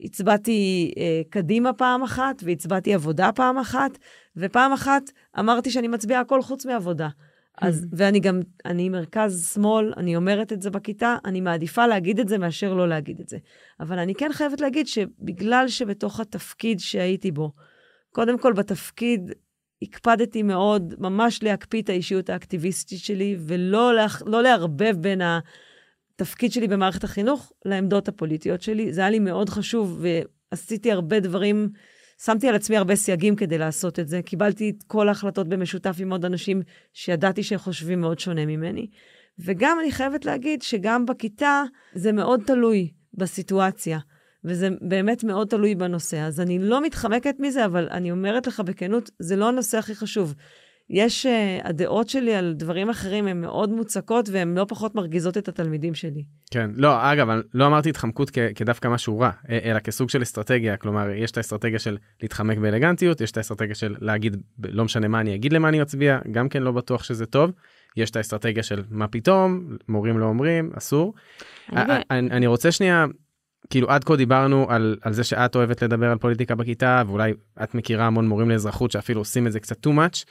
[0.02, 3.98] הצבעתי אה, קדימה פעם אחת, והצבעתי עבודה פעם אחת,
[4.38, 5.04] ופעם אחת
[5.40, 7.10] אמרתי שאני מצביעה הכל חוץ מעבודה.
[7.62, 7.88] אז, mm.
[7.92, 12.38] ואני גם, אני מרכז שמאל, אני אומרת את זה בכיתה, אני מעדיפה להגיד את זה
[12.38, 13.38] מאשר לא להגיד את זה.
[13.80, 17.52] אבל אני כן חייבת להגיד שבגלל שבתוך התפקיד שהייתי בו,
[18.12, 19.32] קודם כל בתפקיד
[19.82, 26.68] הקפדתי מאוד ממש להקפיא את האישיות האקטיביסטית שלי, ולא לה, לא לערבב בין התפקיד שלי
[26.68, 28.94] במערכת החינוך לעמדות הפוליטיות שלי.
[28.94, 30.06] זה היה לי מאוד חשוב,
[30.52, 31.70] ועשיתי הרבה דברים
[32.26, 34.22] שמתי על עצמי הרבה סייגים כדי לעשות את זה.
[34.22, 36.62] קיבלתי את כל ההחלטות במשותף עם עוד אנשים
[36.94, 38.88] שידעתי שהם חושבים מאוד שונה ממני.
[39.40, 44.00] וגם אני חייבת להגיד שגם בכיתה זה מאוד תלוי בסיטואציה,
[44.44, 46.18] וזה באמת מאוד תלוי בנושא.
[46.18, 50.36] אז אני לא מתחמקת מזה, אבל אני אומרת לך בכנות, זה לא הנושא הכי חשוב.
[50.90, 51.30] יש, uh,
[51.68, 56.24] הדעות שלי על דברים אחרים הן מאוד מוצקות והן לא פחות מרגיזות את התלמידים שלי.
[56.52, 61.10] כן, לא, אגב, לא אמרתי התחמקות כ- כדווקא משהו רע, אלא כסוג של אסטרטגיה, כלומר,
[61.10, 65.36] יש את האסטרטגיה של להתחמק באלגנטיות, יש את האסטרטגיה של להגיד, לא משנה מה אני
[65.36, 67.52] אגיד למה אני אצביע, גם כן לא בטוח שזה טוב.
[67.98, 71.14] יש את האסטרטגיה של מה פתאום, מורים לא אומרים, אסור.
[71.72, 73.06] אני, אני, אני רוצה שנייה,
[73.70, 77.76] כאילו עד כה דיברנו על, על זה שאת אוהבת לדבר על פוליטיקה בכיתה, ואולי את
[77.76, 80.26] מכירה המון מורים לאזרחות שאפילו עושים את זה קצת too much.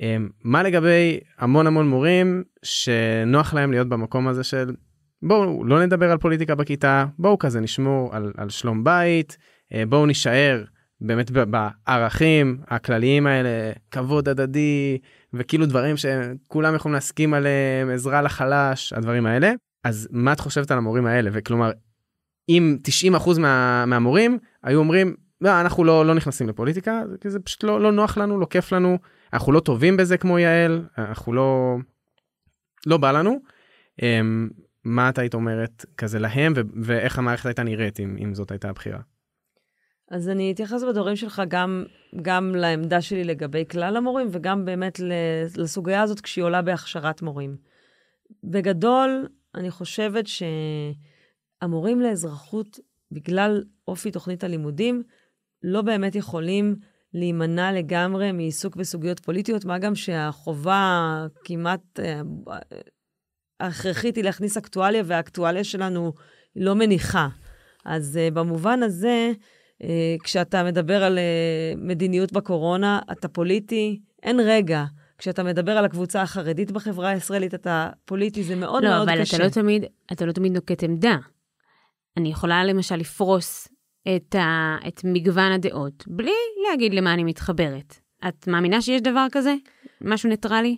[0.00, 4.74] אמ, מה לגבי המון המון מורים שנוח להם להיות במקום הזה של
[5.22, 9.36] בואו לא נדבר על פוליטיקה בכיתה, בואו כזה נשמור על, על שלום בית,
[9.74, 10.64] אה, בואו נישאר
[11.00, 14.98] באמת בערכים הכלליים האלה, כבוד הדדי,
[15.34, 19.52] וכאילו דברים שכולם יכולים להסכים עליהם, עזרה לחלש, הדברים האלה.
[19.84, 21.30] אז מה את חושבת על המורים האלה?
[21.32, 21.70] וכלומר,
[22.48, 22.78] אם
[23.16, 27.80] 90% מה, מהמורים היו אומרים, לא, אנחנו לא, לא נכנסים לפוליטיקה, כי זה פשוט לא,
[27.80, 28.98] לא נוח לנו, לא כיף לנו,
[29.32, 31.76] אנחנו לא טובים בזה כמו יעל, אנחנו לא...
[32.86, 33.38] לא בא לנו.
[34.02, 34.48] אמ,
[34.84, 39.00] מה את היית אומרת כזה להם, ואיך המערכת הייתה נראית אם, אם זאת הייתה הבחירה?
[40.10, 41.84] אז אני אתייחס בדברים שלך גם,
[42.22, 45.00] גם לעמדה שלי לגבי כלל המורים, וגם באמת
[45.56, 47.56] לסוגיה הזאת כשהיא עולה בהכשרת מורים.
[48.44, 50.24] בגדול, אני חושבת
[51.62, 52.78] שהמורים לאזרחות,
[53.12, 55.02] בגלל אופי תוכנית הלימודים,
[55.62, 56.76] לא באמת יכולים
[57.14, 62.20] להימנע לגמרי מעיסוק בסוגיות פוליטיות, מה גם שהחובה כמעט אה,
[63.60, 66.12] ההכרחית היא להכניס אקטואליה, והאקטואליה שלנו
[66.56, 67.28] לא מניחה.
[67.84, 69.32] אז uh, במובן הזה,
[69.82, 69.86] uh,
[70.24, 74.84] כשאתה מדבר על uh, מדיניות בקורונה, אתה פוליטי, אין רגע.
[75.18, 79.16] כשאתה מדבר על הקבוצה החרדית בחברה הישראלית, אתה פוליטי, זה מאוד לא, מאוד קשה.
[79.16, 81.16] לא, אבל אתה לא תמיד, אתה לא תמיד נוקט עמדה.
[82.16, 83.68] אני יכולה למשל לפרוס
[84.16, 86.32] את, ה, את מגוון הדעות, בלי
[86.70, 87.94] להגיד למה אני מתחברת.
[88.28, 89.54] את מאמינה שיש דבר כזה?
[90.00, 90.76] משהו ניטרלי?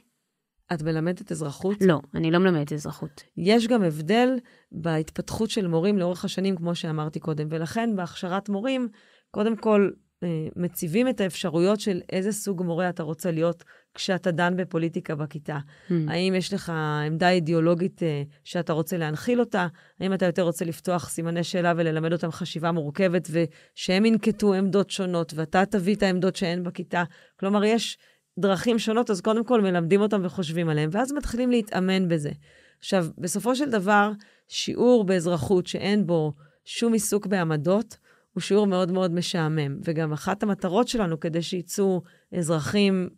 [0.73, 1.77] את מלמדת אזרחות?
[1.81, 3.23] לא, אני לא מלמדת אזרחות.
[3.37, 4.39] יש גם הבדל
[4.73, 8.89] בהתפתחות של מורים לאורך השנים, כמו שאמרתי קודם, ולכן בהכשרת מורים,
[9.31, 9.91] קודם כל,
[10.23, 15.59] אה, מציבים את האפשרויות של איזה סוג מורה אתה רוצה להיות כשאתה דן בפוליטיקה בכיתה.
[15.59, 15.93] Mm.
[16.09, 16.73] האם יש לך
[17.07, 19.67] עמדה אידיאולוגית אה, שאתה רוצה להנחיל אותה?
[20.01, 25.33] האם אתה יותר רוצה לפתוח סימני שאלה וללמד אותם חשיבה מורכבת ושהם ינקטו עמדות שונות
[25.37, 27.05] ואתה תביא את העמדות שאין בכיתה?
[27.41, 27.99] כלומר, יש
[28.39, 32.31] דרכים שונות, אז קודם כל מלמדים אותם וחושבים עליהם, ואז מתחילים להתאמן בזה.
[32.79, 34.11] עכשיו, בסופו של דבר,
[34.49, 36.33] שיעור באזרחות שאין בו
[36.65, 37.97] שום עיסוק בעמדות,
[38.33, 39.79] הוא שיעור מאוד מאוד משעמם.
[39.85, 42.03] וגם אחת המטרות שלנו, כדי שיצאו
[42.39, 43.09] אזרחים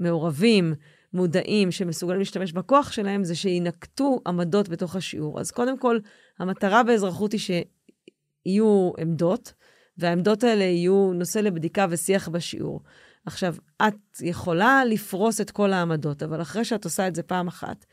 [0.00, 0.74] מעורבים,
[1.12, 5.40] מודעים, שמסוגלים להשתמש בכוח שלהם, זה שינקטו עמדות בתוך השיעור.
[5.40, 5.98] אז קודם כל,
[6.38, 9.52] המטרה באזרחות היא שיהיו עמדות,
[9.98, 12.80] והעמדות האלה יהיו נושא לבדיקה ושיח בשיעור.
[13.26, 13.54] עכשיו,
[13.88, 17.86] את יכולה לפרוס את כל העמדות, אבל אחרי שאת עושה את זה פעם אחת,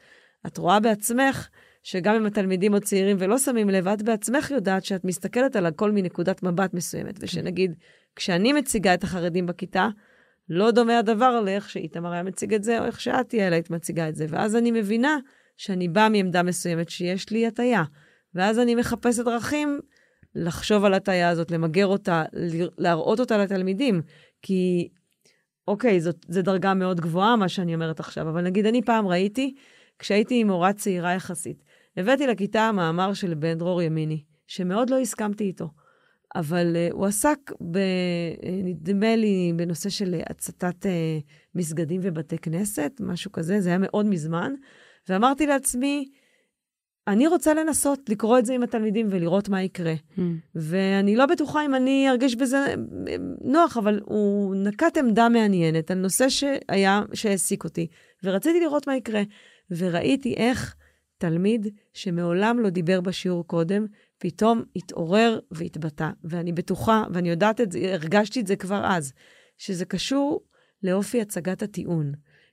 [0.48, 1.48] את רואה בעצמך
[1.84, 5.92] שגם אם התלמידים עוד צעירים ולא שמים לב, את בעצמך יודעת שאת מסתכלת על הכל
[5.92, 7.76] מנקודת מבט מסוימת, ושנגיד,
[8.16, 9.90] כשאני מציגה את החרדים בכיתה,
[10.50, 14.10] לא דומה הדבר לאיך שאיתמר היה מציג את זה, או איך שאת, יעל, היית מציגה
[14.10, 14.26] את זה.
[14.30, 15.18] ואז אני מבינה
[15.58, 17.84] שאני באה מעמדה מסוימת שיש לי הטיה.
[18.36, 19.80] ואז אני מחפשת דרכים
[20.36, 22.24] לחשוב על הטיה הזאת, למגר אותה,
[22.78, 24.02] להראות אותה לתלמידים.
[24.42, 24.90] כי
[25.68, 29.56] אוקיי, זאת, זו דרגה מאוד גבוהה, מה שאני אומרת עכשיו, אבל נגיד, אני פעם ראיתי,
[30.00, 31.64] כשהייתי עם מורה צעירה יחסית,
[31.98, 35.70] הבאתי לכיתה מאמר של בן דרור ימיני, שמאוד לא הסכמתי איתו.
[36.36, 37.40] אבל uh, הוא עסק,
[37.72, 40.90] ב, uh, נדמה לי, בנושא של הצתת uh,
[41.56, 44.54] מסגדים ובתי כנסת, משהו כזה, זה היה מאוד מזמן,
[45.10, 46.10] ואמרתי לעצמי,
[47.08, 49.94] אני רוצה לנסות לקרוא את זה עם התלמידים ולראות מה יקרה.
[49.94, 50.22] Mm.
[50.56, 52.76] ואני לא בטוחה אם אני ארגיש בזה
[53.42, 57.88] נוח, אבל הוא נקט עמדה מעניינת על נושא שהיה, שהעסיק אותי,
[58.24, 59.22] ורציתי לראות מה יקרה.
[59.72, 60.76] וראיתי איך
[61.18, 63.86] תלמיד שמעולם לא דיבר בשיעור קודם,
[64.18, 66.10] פתאום התעורר והתבטא.
[66.24, 69.14] ואני בטוחה, ואני יודעת את זה, הרגשתי את זה כבר אז,
[69.58, 70.44] שזה קשור
[70.84, 72.12] לאופי הצגת הטיעון.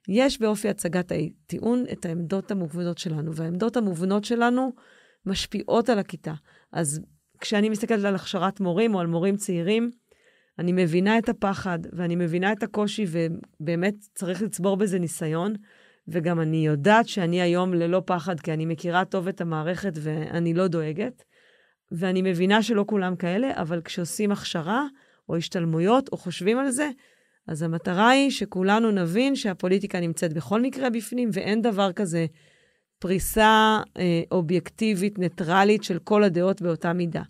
[0.08, 4.72] יש באופי הצגת הטיעון את העמדות המובנות שלנו, והעמדות המובנות שלנו
[5.26, 6.34] משפיעות על הכיתה.
[6.72, 7.00] אז
[7.40, 9.90] כשאני מסתכלת על הכשרת מורים או על מורים צעירים,
[10.58, 15.54] אני מבינה את הפחד ואני מבינה את הקושי, ובאמת צריך לצבור בזה ניסיון.
[16.08, 20.66] וגם אני יודעת שאני היום ללא פחד, כי אני מכירה טוב את המערכת ואני לא
[20.66, 21.24] דואגת.
[21.92, 24.86] ואני מבינה שלא כולם כאלה, אבל כשעושים הכשרה
[25.28, 26.90] או השתלמויות או חושבים על זה,
[27.48, 32.26] אז המטרה היא שכולנו נבין שהפוליטיקה נמצאת בכל מקרה בפנים, ואין דבר כזה
[32.98, 37.22] פריסה אה, אובייקטיבית, ניטרלית של כל הדעות באותה מידה.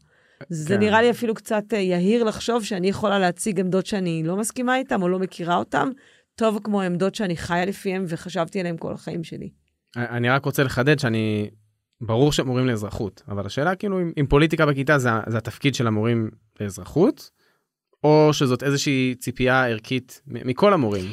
[0.48, 0.80] זה כן.
[0.80, 5.02] נראה לי אפילו קצת אה, יהיר לחשוב שאני יכולה להציג עמדות שאני לא מסכימה איתן
[5.02, 5.88] או לא מכירה אותן,
[6.34, 9.50] טוב כמו עמדות שאני חיה לפיהן וחשבתי עליהן כל החיים שלי.
[9.96, 11.50] אני רק רוצה לחדד שאני,
[12.00, 16.30] ברור שמורים לאזרחות, אבל השאלה כאילו אם, אם פוליטיקה בכיתה זה, זה התפקיד של המורים
[16.60, 17.30] לאזרחות,
[18.04, 21.04] או שזאת איזושהי ציפייה ערכית מכל המורים.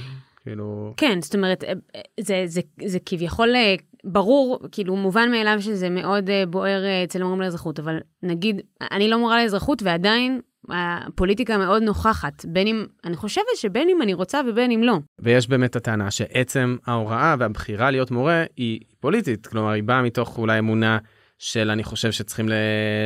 [0.44, 0.94] כאילו...
[0.98, 1.74] כן, זאת אומרת, אה,
[2.20, 7.22] זה, זה, זה, זה כביכול אה, ברור, כאילו מובן מאליו שזה מאוד אה, בוער אצל
[7.22, 13.16] המורים לאזרחות, אבל נגיד, אני לא מורה לאזרחות ועדיין הפוליטיקה מאוד נוכחת, בין אם, אני
[13.16, 14.98] חושבת שבין אם אני רוצה ובין אם לא.
[15.20, 20.60] ויש באמת הטענה שעצם ההוראה והבחירה להיות מורה היא פוליטית, כלומר היא באה מתוך אולי
[20.60, 20.98] אמונה
[21.38, 22.50] של אני חושב שצריכים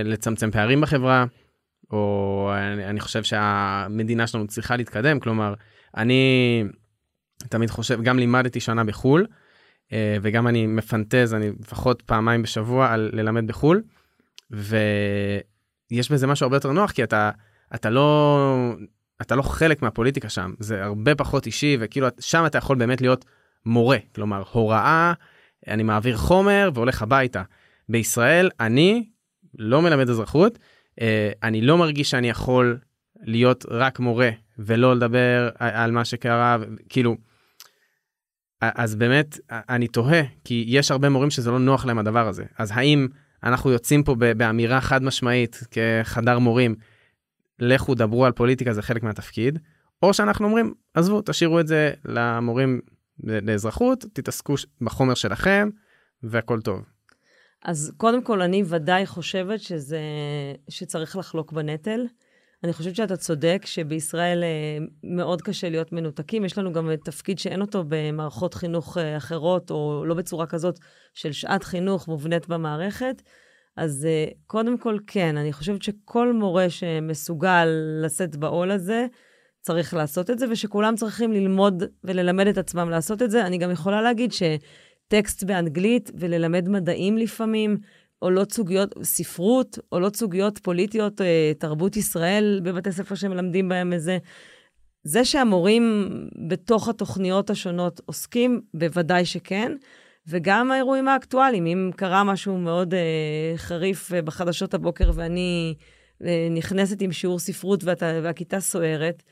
[0.04, 1.26] לצמצם פערים בחברה,
[1.92, 5.54] או אני, אני חושב שהמדינה שלנו צריכה להתקדם, כלומר,
[5.98, 6.64] אני
[7.50, 9.26] תמיד חושב, גם לימדתי שנה בחו"ל,
[9.94, 13.82] אה, וגם אני מפנטז, אני לפחות פעמיים בשבוע על ללמד בחו"ל,
[15.92, 17.32] ויש בזה משהו הרבה יותר נוח, כי אתה,
[17.76, 18.76] אתה לא,
[19.22, 23.26] אתה לא חלק מהפוליטיקה שם, זה הרבה פחות אישי, וכאילו שם אתה יכול באמת להיות
[23.66, 25.14] מורה, כלומר, הוראה,
[25.68, 27.44] אני מעביר חומר והולך הביתה.
[27.90, 29.10] בישראל, אני
[29.58, 30.60] לא מלמד אזרחות,
[31.02, 32.78] אה, אני לא מרגיש שאני יכול
[33.22, 36.58] להיות רק מורה ולא לדבר על מה שקרה,
[36.90, 37.18] כאילו,
[38.62, 42.44] אז באמת, אני תוהה, כי יש הרבה מורים שזה לא נוח להם הדבר הזה.
[42.58, 43.08] אז האם
[43.46, 46.76] אנחנו יוצאים פה באמירה חד משמעית כחדר מורים,
[47.60, 49.60] לכו דברו על פוליטיקה, זה חלק מהתפקיד,
[50.04, 52.82] או שאנחנו אומרים, עזבו, תשאירו את זה למורים
[53.24, 55.70] לאזרחות, תתעסקו בחומר שלכם,
[56.24, 56.82] והכל טוב.
[57.66, 60.00] אז קודם כל, אני ודאי חושבת שזה,
[60.70, 62.06] שצריך לחלוק בנטל.
[62.66, 66.46] אני חושבת שאתה צודק שבישראל אה, מאוד קשה להיות מנותקים.
[66.46, 70.80] יש לנו גם תפקיד שאין אותו במערכות חינוך אה, אחרות, או לא בצורה כזאת
[71.14, 73.22] של שעת חינוך מובנית במערכת.
[73.78, 77.68] אז אה, קודם כל, כן, אני חושבת שכל מורה שמסוגל
[78.04, 79.06] לשאת בעול הזה,
[79.62, 83.46] צריך לעשות את זה, ושכולם צריכים ללמוד וללמד את עצמם לעשות את זה.
[83.46, 87.78] אני גם יכולה להגיד שטקסט באנגלית וללמד מדעים לפעמים,
[88.26, 94.18] עולות סוגיות, ספרות, עולות סוגיות פוליטיות, אה, תרבות ישראל בבתי ספר שמלמדים בהם איזה.
[95.04, 96.10] זה שהמורים
[96.50, 99.72] בתוך התוכניות השונות עוסקים, בוודאי שכן.
[100.28, 105.76] וגם האירועים האקטואליים, אם קרה משהו מאוד אה, חריף אה, בחדשות הבוקר ואני
[106.26, 109.24] אה, נכנסת עם שיעור ספרות ואת, והכיתה סוערת,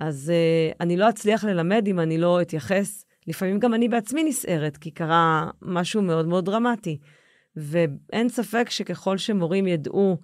[0.00, 3.04] אז אה, אני לא אצליח ללמד אם אני לא אתייחס.
[3.26, 6.98] לפעמים גם אני בעצמי נסערת, כי קרה משהו מאוד מאוד דרמטי.
[7.56, 10.16] ואין ספק שככל שמורים ידעו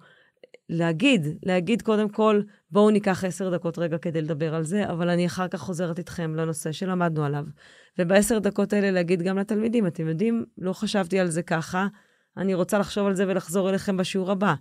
[0.69, 2.41] להגיד, להגיד קודם כל,
[2.71, 6.35] בואו ניקח עשר דקות רגע כדי לדבר על זה, אבל אני אחר כך חוזרת איתכם
[6.35, 7.45] לנושא שלמדנו עליו.
[7.99, 11.87] ובעשר דקות האלה להגיד גם לתלמידים, אתם יודעים, לא חשבתי על זה ככה,
[12.37, 14.53] אני רוצה לחשוב על זה ולחזור אליכם בשיעור הבא.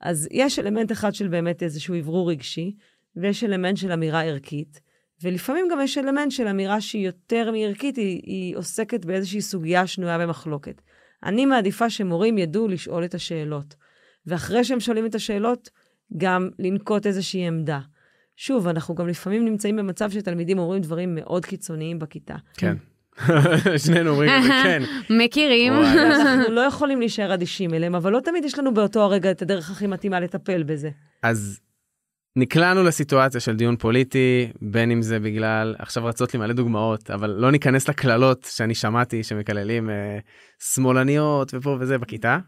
[0.00, 2.76] אז יש אלמנט אחד של באמת איזשהו אוורור רגשי,
[3.16, 4.80] ויש אלמנט של אמירה ערכית,
[5.22, 10.18] ולפעמים גם יש אלמנט של אמירה שהיא יותר מערכית, היא, היא עוסקת באיזושהי סוגיה שנויה
[10.18, 10.82] במחלוקת.
[11.24, 13.74] אני מעדיפה שמורים ידעו לשאול את השאלות,
[14.26, 15.70] ואחרי שהם שואלים את השאלות,
[16.16, 17.80] גם לנקוט איזושהי עמדה.
[18.36, 22.36] שוב, אנחנו גם לפעמים נמצאים במצב שתלמידים אומרים דברים מאוד קיצוניים בכיתה.
[22.56, 22.76] כן.
[23.84, 24.30] שנינו אומרים,
[24.64, 24.82] כן.
[25.10, 25.72] מכירים.
[25.72, 29.70] אנחנו לא יכולים להישאר אדישים אליהם, אבל לא תמיד יש לנו באותו הרגע את הדרך
[29.70, 30.90] הכי מתאימה לטפל בזה.
[31.22, 31.60] אז
[32.36, 37.30] נקלענו לסיטואציה של דיון פוליטי, בין אם זה בגלל, עכשיו רצות לי מלא דוגמאות, אבל
[37.30, 40.18] לא ניכנס לקללות שאני שמעתי שמקללים אה,
[40.74, 42.38] שמאלניות ופה וזה בכיתה.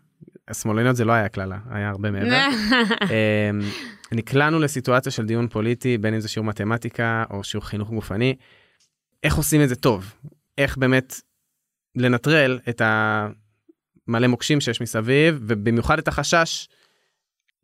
[0.52, 2.48] שמאלניות זה לא היה קללה, היה הרבה מעבר.
[3.10, 3.50] אה,
[4.12, 8.36] נקלענו לסיטואציה של דיון פוליטי, בין אם זה שיעור מתמטיקה או שיעור חינוך גופני.
[9.22, 10.14] איך עושים את זה טוב?
[10.58, 11.14] איך באמת
[11.96, 16.68] לנטרל את המלא מוקשים שיש מסביב, ובמיוחד את החשש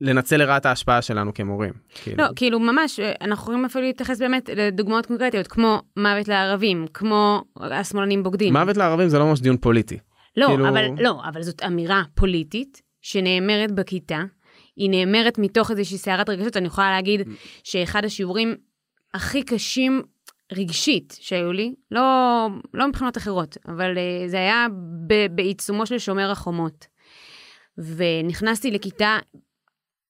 [0.00, 1.72] לנצל לרעת ההשפעה שלנו כמורים.
[1.94, 2.24] כאילו.
[2.24, 8.22] לא, כאילו ממש, אנחנו יכולים אפילו להתייחס באמת לדוגמאות קונקרטיות, כמו מוות לערבים, כמו השמאלנים
[8.22, 8.52] בוגדים.
[8.52, 9.98] מוות לערבים זה לא ממש דיון פוליטי.
[10.36, 10.68] לא, כאילו...
[10.68, 14.22] אבל, לא, אבל זאת אמירה פוליטית שנאמרת בכיתה,
[14.76, 17.28] היא נאמרת מתוך איזושהי סערת רגשות, אני יכולה להגיד
[17.64, 18.54] שאחד השיעורים
[19.14, 20.02] הכי קשים
[20.52, 24.66] רגשית שהיו לי, לא, לא מבחינות אחרות, אבל uh, זה היה
[25.34, 26.86] בעיצומו של שומר החומות.
[27.78, 29.18] ונכנסתי לכיתה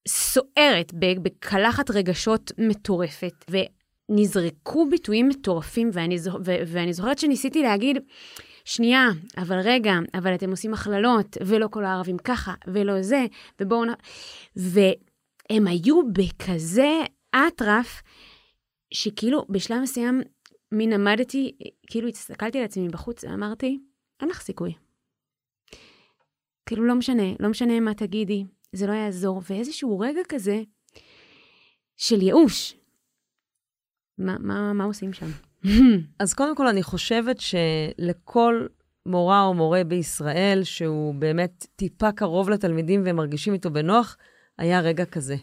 [0.08, 0.92] סוערת,
[1.22, 7.98] בקלחת רגשות מטורפת, ונזרקו ביטויים מטורפים, ואני, זו, ו, ואני זוכרת שניסיתי להגיד,
[8.64, 13.26] שנייה, אבל רגע, אבל אתם עושים הכללות, ולא כל הערבים ככה, ולא זה,
[13.60, 13.88] ובואו נ...
[14.56, 16.90] והם היו בכזה
[17.36, 18.02] אטרף,
[18.94, 20.22] שכאילו בשלב מסוים
[20.72, 21.52] מין עמדתי,
[21.86, 23.78] כאילו הסתכלתי על עצמי בחוץ ואמרתי,
[24.20, 24.74] אין לך סיכוי.
[26.66, 30.62] כאילו לא משנה, לא משנה מה תגידי, זה לא יעזור, ואיזשהו רגע כזה
[31.96, 32.76] של ייאוש.
[34.18, 35.26] מה, מה, מה עושים שם?
[36.20, 38.66] אז קודם כל, אני חושבת שלכל
[39.06, 44.16] מורה או מורה בישראל, שהוא באמת טיפה קרוב לתלמידים והם מרגישים איתו בנוח,
[44.58, 45.36] היה רגע כזה.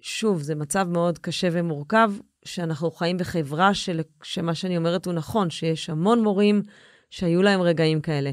[0.00, 2.12] שוב, זה מצב מאוד קשה ומורכב,
[2.44, 6.62] שאנחנו חיים בחברה של, שמה שאני אומרת הוא נכון, שיש המון מורים
[7.10, 8.30] שהיו להם רגעים כאלה.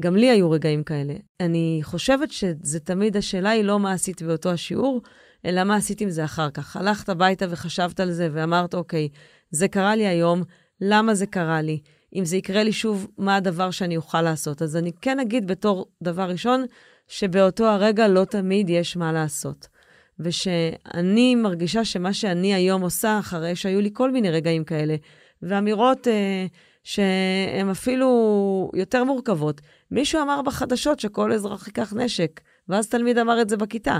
[0.00, 1.14] גם לי היו רגעים כאלה.
[1.40, 5.02] אני חושבת שזה תמיד, השאלה היא לא מה עשית באותו השיעור,
[5.44, 6.76] אלא מה עשית עם זה אחר כך.
[6.76, 9.08] הלכת הביתה וחשבת על זה ואמרת, אוקיי,
[9.50, 10.42] זה קרה לי היום,
[10.80, 11.80] למה זה קרה לי?
[12.14, 14.62] אם זה יקרה לי שוב, מה הדבר שאני אוכל לעשות?
[14.62, 16.64] אז אני כן אגיד בתור דבר ראשון,
[17.08, 19.68] שבאותו הרגע לא תמיד יש מה לעשות.
[20.20, 24.96] ושאני מרגישה שמה שאני היום עושה, אחרי שהיו לי כל מיני רגעים כאלה,
[25.42, 26.46] ואמירות אה,
[26.84, 29.60] שהן אפילו יותר מורכבות.
[29.90, 33.98] מישהו אמר בחדשות שכל אזרח ייקח נשק, ואז תלמיד אמר את זה בכיתה.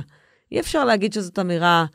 [0.53, 1.87] אי אפשר להגיד שזאת אמירה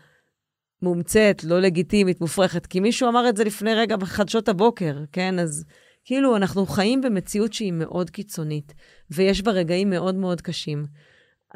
[0.81, 5.39] מומצאת, לא לגיטימית, מופרכת, כי מישהו אמר את זה לפני רגע בחדשות הבוקר, כן?
[5.39, 5.65] אז
[6.05, 8.73] כאילו, אנחנו חיים במציאות שהיא מאוד קיצונית,
[9.11, 10.85] ויש בה רגעים מאוד מאוד קשים.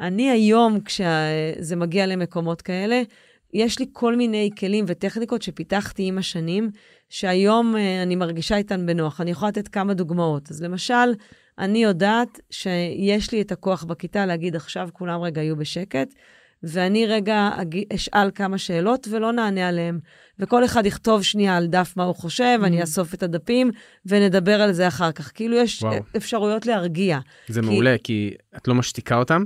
[0.00, 3.02] אני היום, כשזה מגיע למקומות כאלה,
[3.54, 6.70] יש לי כל מיני כלים וטכניקות שפיתחתי עם השנים,
[7.08, 9.20] שהיום uh, אני מרגישה איתן בנוח.
[9.20, 10.50] אני יכולה לתת כמה דוגמאות.
[10.50, 11.14] אז למשל,
[11.58, 16.14] אני יודעת שיש לי את הכוח בכיתה להגיד, עכשיו כולם רגע יהיו בשקט,
[16.62, 17.50] ואני רגע
[17.94, 19.98] אשאל כמה שאלות ולא נענה עליהן.
[20.38, 22.66] וכל אחד יכתוב שנייה על דף מה הוא חושב, mm.
[22.66, 23.70] אני אאסוף את הדפים
[24.06, 25.32] ונדבר על זה אחר כך.
[25.34, 25.98] כאילו יש וואו.
[26.16, 27.18] אפשרויות להרגיע.
[27.48, 27.66] זה כי...
[27.66, 29.44] מעולה, כי את לא משתיקה אותם.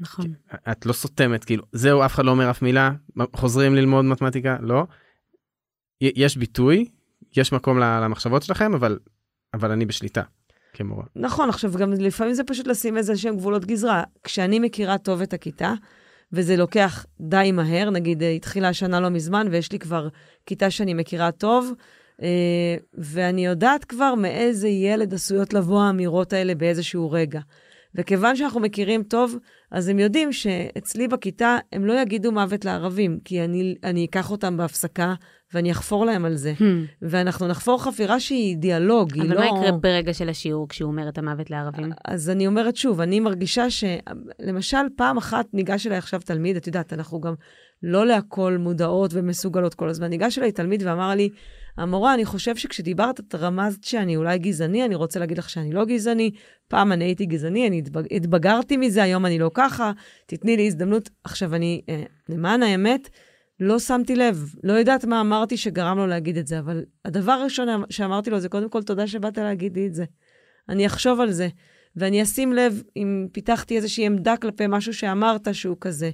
[0.00, 0.32] נכון.
[0.70, 2.90] את לא סותמת, כאילו, זהו, אף אחד לא אומר אף מילה,
[3.36, 4.84] חוזרים ללמוד מתמטיקה, לא.
[6.00, 6.88] יש ביטוי,
[7.36, 8.98] יש מקום למחשבות שלכם, אבל,
[9.54, 10.22] אבל אני בשליטה.
[10.72, 11.04] כמורה.
[11.16, 14.02] נכון, עכשיו גם לפעמים זה פשוט לשים איזה שהם גבולות גזרה.
[14.24, 15.74] כשאני מכירה טוב את הכיתה,
[16.32, 20.08] וזה לוקח די מהר, נגיד התחילה השנה לא מזמן, ויש לי כבר
[20.46, 21.72] כיתה שאני מכירה טוב,
[22.22, 27.40] אה, ואני יודעת כבר מאיזה ילד עשויות לבוא האמירות האלה באיזשהו רגע.
[27.94, 29.36] וכיוון שאנחנו מכירים טוב,
[29.70, 34.56] אז הם יודעים שאצלי בכיתה הם לא יגידו מוות לערבים, כי אני, אני אקח אותם
[34.56, 35.14] בהפסקה
[35.54, 36.54] ואני אחפור להם על זה.
[36.58, 36.62] Hmm.
[37.02, 39.28] ואנחנו נחפור חפירה שהיא דיאלוג, היא לא...
[39.28, 41.92] אבל מה יקרה ברגע של השיעור כשהוא אומר את המוות לערבים?
[42.04, 43.84] אז אני אומרת שוב, אני מרגישה ש...
[44.40, 47.34] למשל, פעם אחת ניגש אליי עכשיו תלמיד, את יודעת, אנחנו גם
[47.82, 50.06] לא להכל מודעות ומסוגלות כל הזמן.
[50.06, 51.28] ניגש אליי תלמיד ואמר לי,
[51.80, 55.84] המורה, אני חושב שכשדיברת, את רמזת שאני אולי גזעני, אני רוצה להגיד לך שאני לא
[55.84, 56.30] גזעני.
[56.68, 59.92] פעם אני הייתי גזעני, אני התבגרתי מזה, היום אני לא ככה,
[60.26, 61.10] תתני לי הזדמנות.
[61.24, 63.08] עכשיו, אני, אה, למען האמת,
[63.60, 67.68] לא שמתי לב, לא יודעת מה אמרתי שגרם לו להגיד את זה, אבל הדבר הראשון
[67.90, 70.04] שאמרתי לו זה קודם כל, תודה שבאת להגיד לי את זה.
[70.68, 71.48] אני אחשוב על זה,
[71.96, 76.10] ואני אשים לב אם פיתחתי איזושהי עמדה כלפי משהו שאמרת שהוא כזה.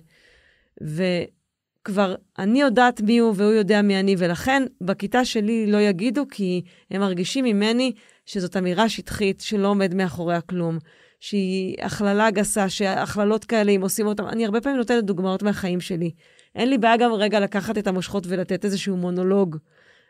[1.86, 6.62] וכבר אני יודעת מי הוא והוא יודע מי אני, ולכן בכיתה שלי לא יגידו, כי
[6.90, 7.92] הם מרגישים ממני
[8.24, 10.78] שזאת אמירה שטחית שלא עומד מאחוריה כלום.
[11.20, 16.10] שהיא הכללה גסה, שהכללות כאלה, אם עושים אותן, אני הרבה פעמים נותנת דוגמאות מהחיים שלי.
[16.54, 19.56] אין לי בעיה גם רגע לקחת את המושכות ולתת איזשהו מונולוג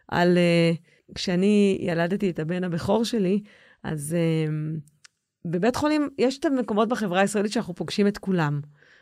[0.09, 0.39] על...
[0.39, 3.41] Uh, כשאני ילדתי את הבן הבכור שלי,
[3.83, 4.51] אז uh,
[5.45, 8.61] בבית חולים, יש את המקומות בחברה הישראלית שאנחנו פוגשים את כולם.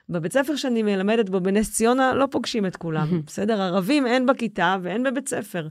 [0.08, 3.62] בבית ספר שאני מלמדת בו בנס ציונה, לא פוגשים את כולם, בסדר?
[3.62, 5.68] ערבים אין בכיתה ואין בבית ספר.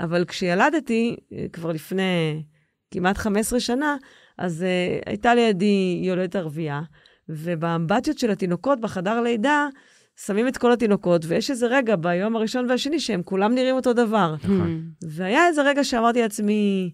[0.00, 2.42] אבל כשילדתי, אה, כבר לפני
[2.90, 3.96] כמעט 15 שנה,
[4.38, 6.82] אז uh, הייתה לידי יולדת ערבייה,
[7.28, 9.68] ובאמבטיות של התינוקות בחדר לידה,
[10.26, 14.34] שמים את כל התינוקות, ויש איזה רגע ביום הראשון והשני שהם כולם נראים אותו דבר.
[14.34, 14.82] נכון.
[15.02, 16.90] והיה איזה רגע שאמרתי לעצמי,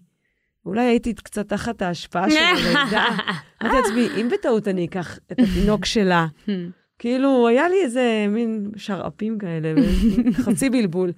[0.69, 3.05] אולי הייתי קצת תחת ההשפעה של הלידה.
[3.61, 6.27] אמרתי לעצמי, אם בטעות אני אקח את התינוק שלה,
[6.99, 9.73] כאילו, היה לי איזה מין שרעפים כאלה,
[10.45, 11.11] חצי בלבול.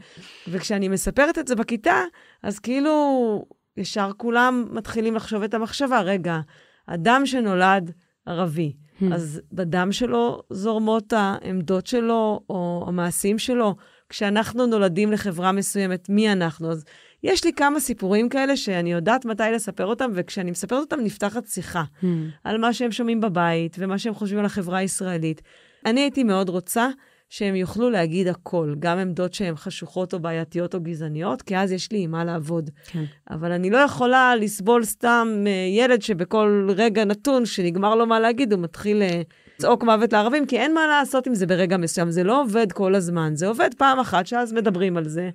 [0.47, 2.03] וכשאני מספרת את זה בכיתה,
[2.43, 3.45] אז כאילו,
[3.77, 6.39] ישר כולם מתחילים לחשוב את המחשבה, רגע,
[6.87, 7.91] אדם שנולד
[8.25, 8.73] ערבי.
[9.13, 13.75] אז בדם שלו זורמות העמדות שלו או המעשים שלו.
[14.09, 16.71] כשאנחנו נולדים לחברה מסוימת, מי אנחנו?
[16.71, 16.85] אז
[17.23, 21.84] יש לי כמה סיפורים כאלה שאני יודעת מתי לספר אותם, וכשאני מספרת אותם נפתחת שיחה
[22.01, 22.05] hmm.
[22.43, 25.41] על מה שהם שומעים בבית ומה שהם חושבים על החברה הישראלית.
[25.86, 26.89] אני הייתי מאוד רוצה
[27.31, 31.91] שהם יוכלו להגיד הכל, גם עמדות שהן חשוכות או בעייתיות או גזעניות, כי אז יש
[31.91, 32.69] לי עם מה לעבוד.
[32.86, 33.03] כן.
[33.29, 38.54] אבל אני לא יכולה לסבול סתם אה, ילד שבכל רגע נתון, שנגמר לו מה להגיד,
[38.54, 39.21] הוא מתחיל אה,
[39.58, 42.12] לצעוק מוות לערבים, כי אין מה לעשות עם זה ברגע מסוים.
[42.12, 45.29] זה לא עובד כל הזמן, זה עובד פעם אחת, שאז מדברים על זה.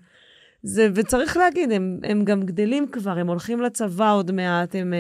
[0.67, 4.95] זה, וצריך להגיד, הם, הם גם גדלים כבר, הם הולכים לצבא עוד מעט, הם...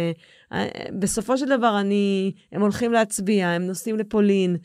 [0.52, 0.66] אה,
[0.98, 4.56] בסופו של דבר, אני, הם הולכים להצביע, הם נוסעים לפולין.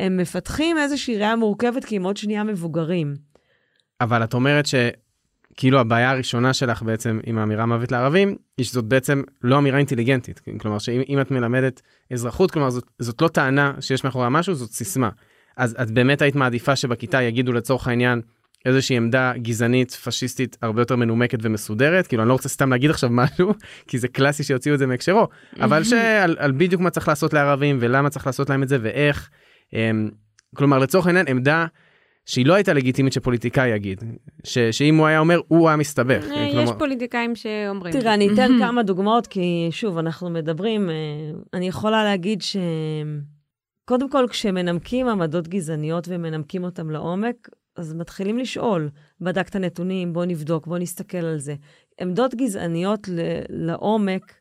[0.00, 3.14] הם מפתחים איזושהי ראייה מורכבת כי הם עוד שנייה מבוגרים.
[4.00, 4.66] אבל את אומרת
[5.56, 10.40] כאילו הבעיה הראשונה שלך בעצם עם האמירה מוות לערבים, היא שזאת בעצם לא אמירה אינטליגנטית.
[10.60, 11.82] כלומר, שאם את מלמדת
[12.12, 15.10] אזרחות, כלומר, זאת, זאת לא טענה שיש מאחוריה משהו, זאת סיסמה.
[15.56, 18.20] אז את באמת היית מעדיפה שבכיתה יגידו לצורך העניין
[18.66, 23.10] איזושהי עמדה גזענית, פשיסטית, הרבה יותר מנומקת ומסודרת, כאילו אני לא רוצה סתם להגיד עכשיו
[23.22, 23.54] משהו,
[23.88, 25.28] כי זה קלאסי שיוציאו את זה מהקשרו,
[25.60, 29.30] אבל שעל על בדיוק מה צריך לעשות לערבים ולמה צריך לעשות להם את זה ואיך.
[29.72, 30.10] אמ,
[30.56, 31.66] כלומר, לצורך העניין, עמדה
[32.26, 34.04] שהיא לא הייתה לגיטימית שפוליטיקאי יגיד,
[34.44, 36.24] ש, שאם הוא היה אומר, הוא היה מסתבך.
[36.30, 36.78] אה, יש כלומר...
[36.78, 37.92] פוליטיקאים שאומרים.
[37.92, 40.94] תראה, אני אתן כמה דוגמאות, כי שוב, אנחנו מדברים, אה,
[41.54, 42.56] אני יכולה להגיד ש...
[43.84, 50.66] קודם כל, כשמנמקים עמדות גזעניות ומנמקים אותן לעומק, אז מתחילים לשאול, בדקת נתונים, בוא נבדוק,
[50.66, 51.54] בוא נסתכל על זה.
[52.00, 54.34] עמדות גזעניות ל- לעומק,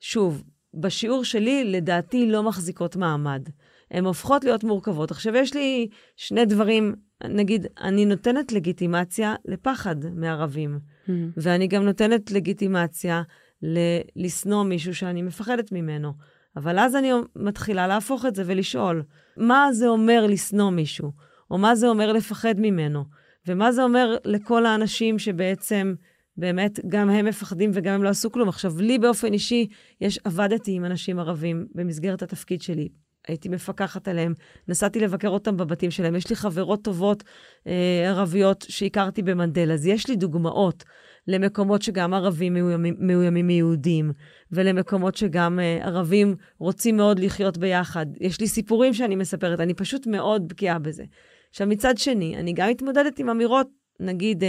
[0.00, 3.48] שוב, בשיעור שלי, לדעתי, לא מחזיקות מעמד.
[3.90, 5.10] הן הופכות להיות מורכבות.
[5.10, 11.10] עכשיו, יש לי שני דברים, נגיד, אני נותנת לגיטימציה לפחד מערבים, mm-hmm.
[11.36, 13.22] ואני גם נותנת לגיטימציה
[13.62, 16.12] ל- לשנוא מישהו שאני מפחדת ממנו.
[16.56, 19.02] אבל אז אני מתחילה להפוך את זה ולשאול,
[19.36, 21.12] מה זה אומר לשנוא מישהו?
[21.50, 23.04] או מה זה אומר לפחד ממנו?
[23.46, 25.94] ומה זה אומר לכל האנשים שבעצם,
[26.36, 28.48] באמת, גם הם מפחדים וגם הם לא עשו כלום.
[28.48, 29.66] עכשיו, לי באופן אישי,
[30.00, 32.88] יש, עבדתי עם אנשים ערבים במסגרת התפקיד שלי.
[33.28, 34.34] הייתי מפקחת עליהם,
[34.68, 36.16] נסעתי לבקר אותם בבתים שלהם.
[36.16, 37.24] יש לי חברות טובות
[37.66, 40.84] אה, ערביות שהכרתי במנדל, אז יש לי דוגמאות
[41.28, 44.12] למקומות שגם ערבים מאוימים, מאוימים מיהודים,
[44.52, 48.06] ולמקומות שגם uh, ערבים רוצים מאוד לחיות ביחד.
[48.20, 51.04] יש לי סיפורים שאני מספרת, אני פשוט מאוד בקיאה בזה.
[51.50, 53.68] עכשיו, מצד שני, אני גם מתמודדת עם אמירות,
[54.00, 54.46] נגיד, uh,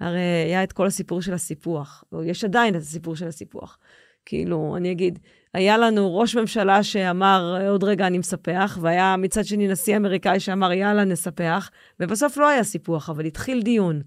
[0.00, 3.78] הרי היה את כל הסיפור של הסיפוח, או יש עדיין את הסיפור של הסיפוח.
[4.26, 5.18] כאילו, אני אגיד,
[5.54, 10.72] היה לנו ראש ממשלה שאמר, עוד רגע אני מספח, והיה מצד שני נשיא אמריקאי שאמר,
[10.72, 11.70] יאללה, נספח,
[12.00, 14.02] ובסוף לא היה סיפוח, אבל התחיל דיון.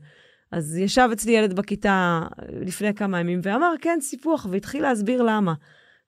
[0.52, 2.22] אז ישב אצלי ילד בכיתה
[2.62, 5.54] לפני כמה ימים ואמר, כן, סיפוח, והתחיל להסביר למה.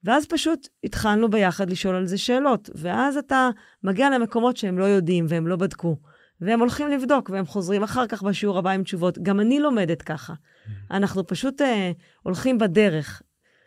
[0.03, 3.49] ואז פשוט התחלנו ביחד לשאול על זה שאלות, ואז אתה
[3.83, 5.97] מגיע למקומות שהם לא יודעים והם לא בדקו.
[6.41, 9.17] והם הולכים לבדוק, והם חוזרים אחר כך בשיעור הבא עם תשובות.
[9.19, 10.33] גם אני לומדת ככה.
[10.33, 10.69] Mm-hmm.
[10.91, 11.91] אנחנו פשוט אה,
[12.23, 13.21] הולכים בדרך.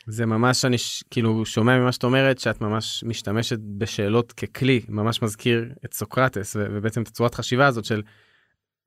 [0.07, 0.77] זה ממש, אני
[1.11, 7.03] כאילו שומע ממה שאת אומרת, שאת ממש משתמשת בשאלות ככלי, ממש מזכיר את סוקרטס, ובעצם
[7.03, 8.03] את הצורת חשיבה הזאת של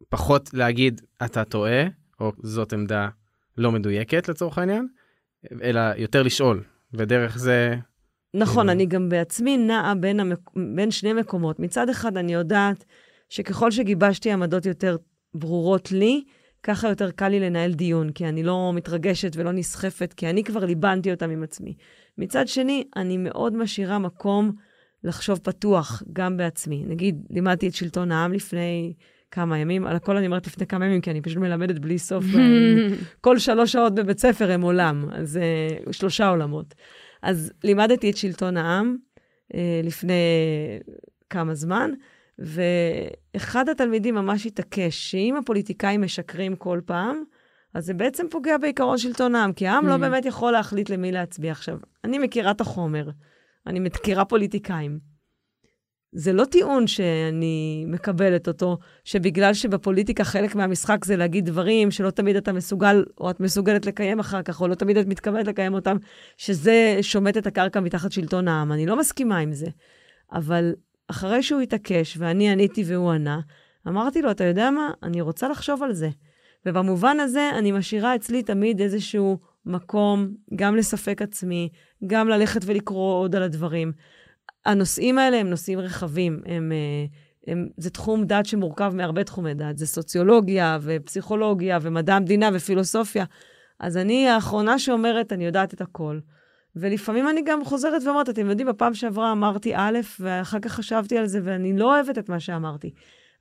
[0.09, 1.83] פחות להגיד אתה טועה,
[2.19, 3.09] או זאת עמדה
[3.57, 4.87] לא מדויקת לצורך העניין,
[5.61, 6.63] אלא יותר לשאול,
[6.93, 7.75] ודרך זה...
[8.33, 8.71] נכון, כאילו...
[8.71, 10.39] אני גם בעצמי נעה בין, המק...
[10.75, 11.59] בין שני מקומות.
[11.59, 12.85] מצד אחד, אני יודעת
[13.29, 14.97] שככל שגיבשתי עמדות יותר
[15.33, 16.23] ברורות לי,
[16.63, 20.65] ככה יותר קל לי לנהל דיון, כי אני לא מתרגשת ולא נסחפת, כי אני כבר
[20.65, 21.75] ליבנתי אותם עם עצמי.
[22.17, 24.51] מצד שני, אני מאוד משאירה מקום
[25.03, 26.83] לחשוב פתוח, גם בעצמי.
[26.87, 28.93] נגיד, לימדתי את שלטון העם לפני
[29.31, 32.23] כמה ימים, על הכל אני אומרת לפני כמה ימים, כי אני פשוט מלמדת בלי סוף.
[33.21, 35.39] כל שלוש שעות בבית ספר הם עולם, אז
[35.87, 36.75] uh, שלושה עולמות.
[37.21, 38.95] אז לימדתי את שלטון העם
[39.53, 40.13] uh, לפני
[41.29, 41.91] כמה זמן,
[42.39, 47.23] ואחד התלמידים ממש התעקש שאם הפוליטיקאים משקרים כל פעם,
[47.73, 49.97] אז זה בעצם פוגע בעיקרון שלטון העם, כי העם לא mm.
[49.97, 51.51] באמת יכול להחליט למי להצביע.
[51.51, 53.09] עכשיו, אני מכירה את החומר,
[53.67, 54.99] אני מכירה פוליטיקאים.
[56.11, 62.35] זה לא טיעון שאני מקבלת אותו, שבגלל שבפוליטיקה חלק מהמשחק זה להגיד דברים שלא תמיד
[62.35, 65.97] אתה מסוגל, או את מסוגלת לקיים אחר כך, או לא תמיד את מתכוונת לקיים אותם,
[66.37, 68.71] שזה שומט את הקרקע מתחת שלטון העם.
[68.71, 69.67] אני לא מסכימה עם זה.
[70.31, 70.73] אבל
[71.07, 73.39] אחרי שהוא התעקש, ואני עניתי והוא ענה,
[73.87, 74.91] אמרתי לו, אתה יודע מה?
[75.03, 76.09] אני רוצה לחשוב על זה.
[76.65, 81.69] ובמובן הזה, אני משאירה אצלי תמיד איזשהו מקום, גם לספק עצמי,
[82.07, 83.91] גם ללכת ולקרוא עוד על הדברים.
[84.65, 87.05] הנושאים האלה הם נושאים רחבים, הם, אה,
[87.47, 93.25] הם, זה תחום דת שמורכב מהרבה תחומי דת, זה סוציולוגיה ופסיכולוגיה ומדע המדינה ופילוסופיה.
[93.79, 96.19] אז אני האחרונה שאומרת, אני יודעת את הכל.
[96.75, 101.25] ולפעמים אני גם חוזרת ואומרת, אתם יודעים, בפעם שעברה אמרתי א', ואחר כך חשבתי על
[101.27, 102.91] זה, ואני לא אוהבת את מה שאמרתי.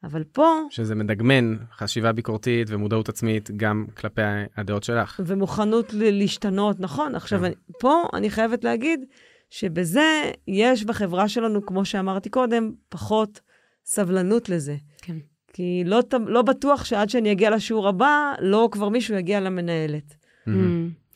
[0.05, 0.61] אבל פה...
[0.71, 4.23] שזה מדגמן חשיבה ביקורתית ומודעות עצמית גם כלפי
[4.57, 5.21] הדעות שלך.
[5.27, 7.15] ומוכנות להשתנות, נכון.
[7.15, 7.45] עכשיו, כן.
[7.45, 9.05] אני, פה אני חייבת להגיד
[9.51, 13.41] שבזה יש בחברה שלנו, כמו שאמרתי קודם, פחות
[13.85, 14.77] סבלנות לזה.
[15.03, 15.17] כן.
[15.53, 20.15] כי לא, לא בטוח שעד שאני אגיע לשיעור הבא, לא כבר מישהו יגיע למנהלת.
[20.15, 20.51] Mm-hmm.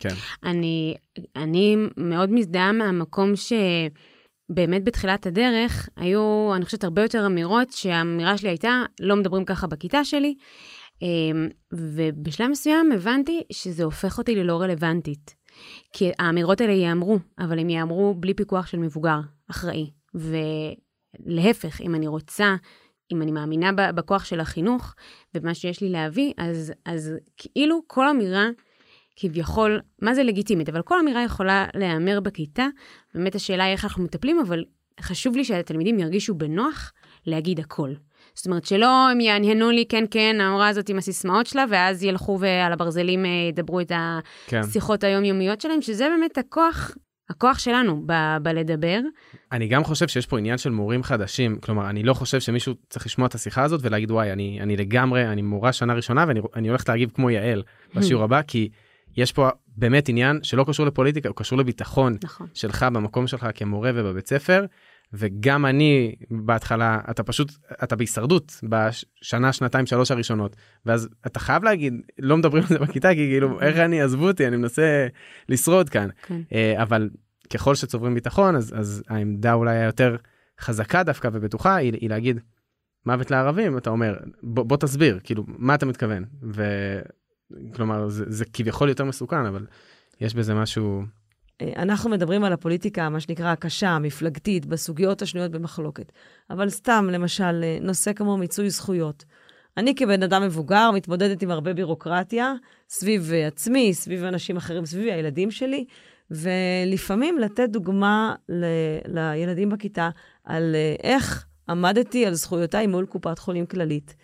[0.01, 0.15] כן.
[0.45, 0.95] אני,
[1.37, 8.49] אני מאוד מזדהה מהמקום שבאמת בתחילת הדרך היו, אני חושבת, הרבה יותר אמירות, שהאמירה שלי
[8.49, 10.35] הייתה, לא מדברים ככה בכיתה שלי.
[11.03, 15.35] אמ, ובשלב מסוים הבנתי שזה הופך אותי ללא רלוונטית.
[15.93, 19.21] כי האמירות האלה ייאמרו, אבל הם ייאמרו בלי פיקוח של מבוגר
[19.51, 19.91] אחראי.
[20.15, 22.57] ולהפך, אם אני רוצה
[23.13, 24.95] אם אני מאמינה בכוח של החינוך
[25.35, 28.49] ובמה שיש לי להביא, אז, אז כאילו כל אמירה
[29.17, 32.67] כביכול, מה זה לגיטימית, אבל כל אמירה יכולה להיאמר בכיתה.
[33.15, 34.65] באמת השאלה היא איך אנחנו מטפלים, אבל
[35.01, 36.93] חשוב לי שהתלמידים ירגישו בנוח
[37.27, 37.91] להגיד הכל.
[38.35, 42.39] זאת אומרת, שלא הם יעניינו לי, כן, כן, ההוראה הזאת עם הסיסמאות שלה, ואז ילכו
[42.41, 43.93] ועל הברזלים אה, ידברו את
[44.47, 44.61] כן.
[44.61, 45.07] השיחות כן.
[45.07, 46.91] היומיומיות שלהם, שזה באמת הכוח,
[47.31, 49.01] הכוח שלנו ב- בלדבר.
[49.53, 53.07] אני גם חושב שיש פה עניין של מורים חדשים, כלומר, אני לא חושב שמישהו צריך
[53.07, 56.89] לשמוע את השיחה הזאת ולהגיד, וואי, אני, אני לגמרי, אני מורה שנה ראשונה ואני הולך
[56.89, 57.63] להגיב כמו יעל
[57.95, 58.69] בשיעור הבא, כי
[59.17, 62.47] יש פה באמת עניין שלא קשור לפוליטיקה, הוא קשור לביטחון נכון.
[62.55, 64.65] שלך במקום שלך כמורה ובבית ספר.
[65.13, 67.53] וגם אני בהתחלה, אתה פשוט,
[67.85, 70.57] אתה בהישרדות בשנה, שנתיים, שלוש הראשונות,
[70.87, 74.47] ואז אתה חייב להגיד, לא מדברים על זה בכיתה, כי כאילו, איך אני, עזבו אותי,
[74.47, 75.07] אני מנסה
[75.49, 76.09] לשרוד כאן.
[76.27, 76.41] כן.
[76.83, 77.11] אבל
[77.53, 80.17] ככל שצוברים ביטחון, אז, אז העמדה אולי היותר
[80.61, 82.41] חזקה דווקא ובטוחה היא, היא להגיד,
[83.07, 86.25] מוות לערבים, אתה אומר, בוא, בוא תסביר, כאילו, מה אתה מתכוון?
[87.51, 89.67] וכלומר, זה, זה כביכול יותר מסוכן, אבל
[90.21, 91.03] יש בזה משהו...
[91.77, 96.13] אנחנו מדברים על הפוליטיקה, מה שנקרא, הקשה, המפלגתית, בסוגיות השנויות במחלוקת.
[96.51, 99.25] אבל סתם, למשל, נושא כמו מיצוי זכויות.
[99.77, 102.55] אני כבן אדם מבוגר מתמודדת עם הרבה בירוקרטיה
[102.89, 105.85] סביב עצמי, סביב אנשים אחרים, סביב הילדים שלי,
[106.31, 108.65] ולפעמים לתת דוגמה ל-
[109.07, 110.11] לילדים בכיתה
[110.45, 114.15] על איך עמדתי על זכויותיי מול קופת חולים כללית.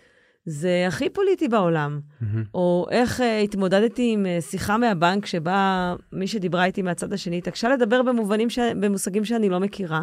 [0.47, 2.01] זה הכי פוליטי בעולם.
[2.01, 2.24] Mm-hmm.
[2.55, 7.68] או איך uh, התמודדתי עם uh, שיחה מהבנק שבה מי שדיברה איתי מהצד השני התעקשה
[7.68, 8.59] לדבר במובנים, ש...
[8.59, 10.03] במושגים שאני לא מכירה.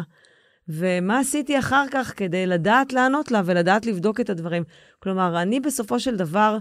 [0.68, 4.62] ומה עשיתי אחר כך כדי לדעת לענות לה ולדעת לבדוק את הדברים.
[4.98, 6.58] כלומר, אני בסופו של דבר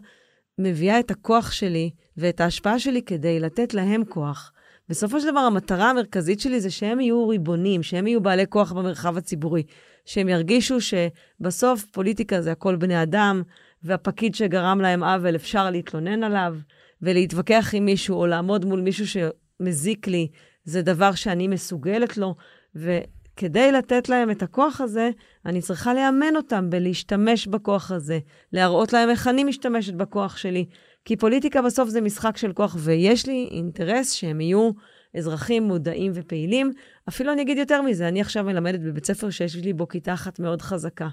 [0.60, 4.52] מביאה את הכוח שלי ואת ההשפעה שלי כדי לתת להם כוח.
[4.90, 9.18] בסופו של דבר, המטרה המרכזית שלי זה שהם יהיו ריבונים, שהם יהיו בעלי כוח במרחב
[9.18, 9.64] הציבורי,
[10.06, 13.42] שהם ירגישו שבסוף פוליטיקה זה הכל בני אדם,
[13.84, 16.56] והפקיד שגרם להם עוול, אפשר להתלונן עליו,
[17.02, 20.28] ולהתווכח עם מישהו, או לעמוד מול מישהו שמזיק לי,
[20.64, 22.36] זה דבר שאני מסוגלת לו.
[22.76, 25.10] וכדי לתת להם את הכוח הזה,
[25.46, 28.20] אני צריכה לאמן אותם בלהשתמש בכוח הזה,
[28.54, 30.66] להראות להם איך אני משתמשת בכוח שלי.
[31.06, 34.72] כי פוליטיקה בסוף זה משחק של כוח, ויש לי אינטרס שהם יהיו
[35.18, 36.72] אזרחים מודעים ופעילים.
[37.10, 40.40] אפילו אני אגיד יותר מזה, אני עכשיו מלמדת בבית ספר שיש לי בו כיתה אחת
[40.40, 41.08] מאוד חזקה.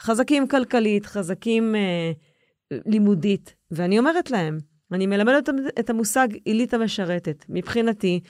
[0.00, 2.12] חזקים כלכלית, חזקים אה,
[2.86, 3.54] לימודית.
[3.70, 4.58] ואני אומרת להם,
[4.92, 7.44] אני מלמדת את המושג עילית המשרתת.
[7.48, 8.20] מבחינתי,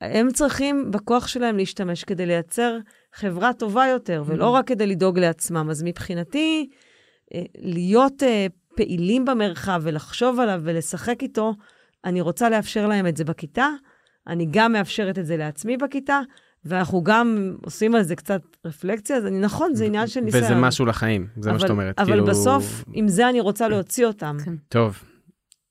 [0.00, 2.78] הם צריכים בכוח שלהם להשתמש כדי לייצר
[3.14, 4.58] חברה טובה יותר, ולא mm-hmm.
[4.58, 5.70] רק כדי לדאוג לעצמם.
[5.70, 6.68] אז מבחינתי,
[7.34, 8.46] אה, להיות אה,
[8.76, 11.54] פעילים במרחב ולחשוב עליו ולשחק איתו,
[12.04, 13.68] אני רוצה לאפשר להם את זה בכיתה.
[14.26, 16.20] אני גם מאפשרת את זה לעצמי בכיתה,
[16.64, 20.44] ואנחנו גם עושים על זה קצת רפלקציה, אז אני נכון, זה עניין של ניסיון.
[20.44, 21.98] וזה משהו לחיים, זה אבל, מה שאת אומרת.
[21.98, 22.26] אבל כאילו...
[22.26, 24.36] בסוף, עם זה אני רוצה להוציא אותם.
[24.44, 24.54] כן.
[24.68, 25.02] טוב,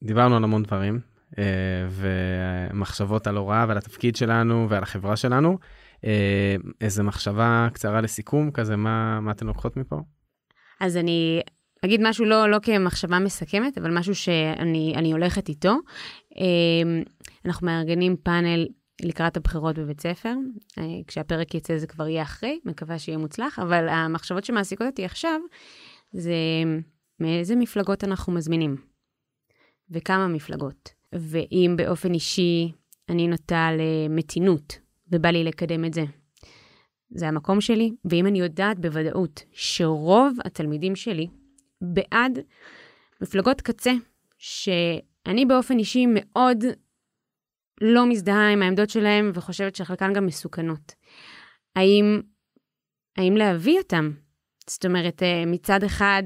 [0.03, 0.99] דיברנו על המון דברים,
[1.37, 1.43] אה,
[1.89, 5.57] ומחשבות על הוראה ועל התפקיד שלנו ועל החברה שלנו.
[6.05, 9.95] אה, איזה מחשבה קצרה לסיכום, כזה, מה, מה אתן לוקחות מפה?
[10.79, 11.41] אז אני
[11.85, 15.75] אגיד משהו לא, לא כמחשבה מסכמת, אבל משהו שאני הולכת איתו.
[16.37, 17.01] אה,
[17.45, 18.67] אנחנו מארגנים פאנל
[19.03, 20.33] לקראת הבחירות בבית ספר.
[20.77, 25.39] אה, כשהפרק יצא זה כבר יהיה אחרי, מקווה שיהיה מוצלח, אבל המחשבות שמעסיקות אותי עכשיו,
[26.13, 26.33] זה
[27.19, 28.75] מאיזה מפלגות אנחנו מזמינים,
[29.89, 30.89] וכמה מפלגות.
[31.13, 32.71] ואם באופן אישי
[33.09, 34.79] אני נוטה למתינות,
[35.11, 36.03] ובא לי לקדם את זה.
[37.09, 41.27] זה המקום שלי, ואם אני יודעת בוודאות שרוב התלמידים שלי
[41.81, 42.39] בעד
[43.21, 43.91] מפלגות קצה,
[44.37, 46.63] שאני באופן אישי מאוד
[47.81, 50.95] לא מזדהה עם העמדות שלהם וחושבת שחלקן גם מסוכנות.
[51.75, 52.21] האם,
[53.17, 54.11] האם להביא אותם?
[54.67, 56.23] זאת אומרת, אה, מצד אחד,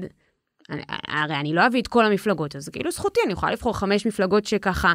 [1.08, 4.44] הרי אני לא אביא את כל המפלגות, אז כאילו זכותי, אני יכולה לבחור חמש מפלגות
[4.44, 4.92] שככה,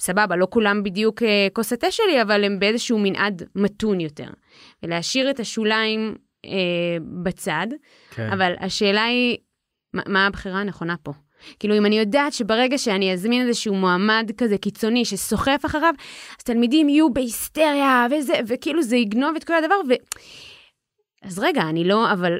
[0.00, 4.28] סבבה, לא כולם בדיוק אה, כוס התה שלי, אבל הם באיזשהו מנעד מתון יותר.
[4.82, 6.50] ולהשאיר את השוליים אה,
[7.22, 7.66] בצד,
[8.10, 8.32] כן.
[8.32, 9.36] אבל השאלה היא,
[9.94, 11.12] מה, מה הבחירה הנכונה פה?
[11.58, 15.94] כאילו, אם אני יודעת שברגע שאני אזמין איזשהו מועמד כזה קיצוני שסוחף אחריו,
[16.38, 19.92] אז תלמידים יהיו בהיסטריה, וזה, וכאילו זה יגנוב את כל הדבר, ו...
[21.22, 22.38] אז רגע, אני לא, אבל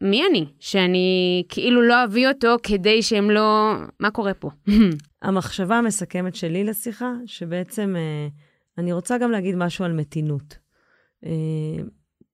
[0.00, 0.46] מי אני?
[0.60, 3.74] שאני כאילו לא אביא אותו כדי שהם לא...
[4.00, 4.50] מה קורה פה?
[5.22, 8.28] המחשבה המסכמת שלי לשיחה, שבעצם אה,
[8.78, 10.58] אני רוצה גם להגיד משהו על מתינות.
[11.26, 11.82] אה,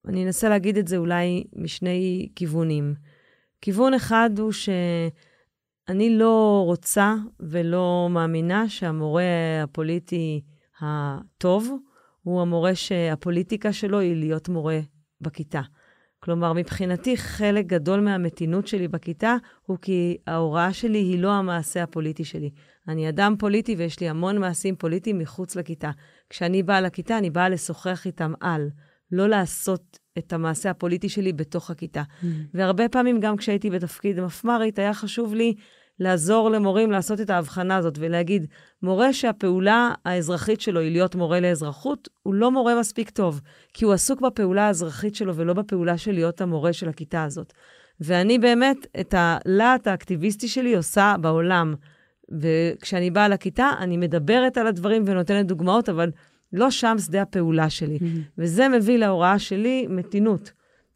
[0.08, 2.94] אני אנסה להגיד את זה אולי משני כיוונים.
[3.60, 4.68] כיוון אחד הוא ש...
[5.88, 9.22] אני לא רוצה ולא מאמינה שהמורה
[9.62, 10.42] הפוליטי
[10.80, 11.76] הטוב
[12.22, 14.80] הוא המורה שהפוליטיקה שלו היא להיות מורה
[15.20, 15.60] בכיתה.
[16.20, 22.24] כלומר, מבחינתי, חלק גדול מהמתינות שלי בכיתה הוא כי ההוראה שלי היא לא המעשה הפוליטי
[22.24, 22.50] שלי.
[22.88, 25.90] אני אדם פוליטי ויש לי המון מעשים פוליטיים מחוץ לכיתה.
[26.30, 28.68] כשאני באה לכיתה, אני באה לשוחח איתם על,
[29.12, 32.02] לא לעשות את המעשה הפוליטי שלי בתוך הכיתה.
[32.02, 32.26] Mm.
[32.54, 35.54] והרבה פעמים, גם כשהייתי בתפקיד מפמ"רית, היה חשוב לי
[36.00, 38.46] לעזור למורים לעשות את ההבחנה הזאת ולהגיד,
[38.82, 43.40] מורה שהפעולה האזרחית שלו היא להיות מורה לאזרחות, הוא לא מורה מספיק טוב,
[43.74, 47.52] כי הוא עסוק בפעולה האזרחית שלו ולא בפעולה של להיות המורה של הכיתה הזאת.
[48.00, 51.74] ואני באמת, את הלהט האקטיביסטי שלי עושה בעולם.
[52.40, 56.10] וכשאני באה לכיתה, אני מדברת על הדברים ונותנת דוגמאות, אבל
[56.52, 57.96] לא שם שדה הפעולה שלי.
[57.96, 58.30] Mm-hmm.
[58.38, 60.52] וזה מביא להוראה שלי מתינות.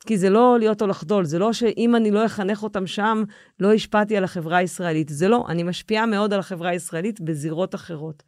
[0.07, 3.25] כי זה לא להיות או לחדול, זה לא שאם אני לא אחנך אותם שם,
[3.61, 5.09] לא השפעתי על החברה הישראלית.
[5.09, 8.23] זה לא, אני משפיעה מאוד על החברה הישראלית בזירות אחרות.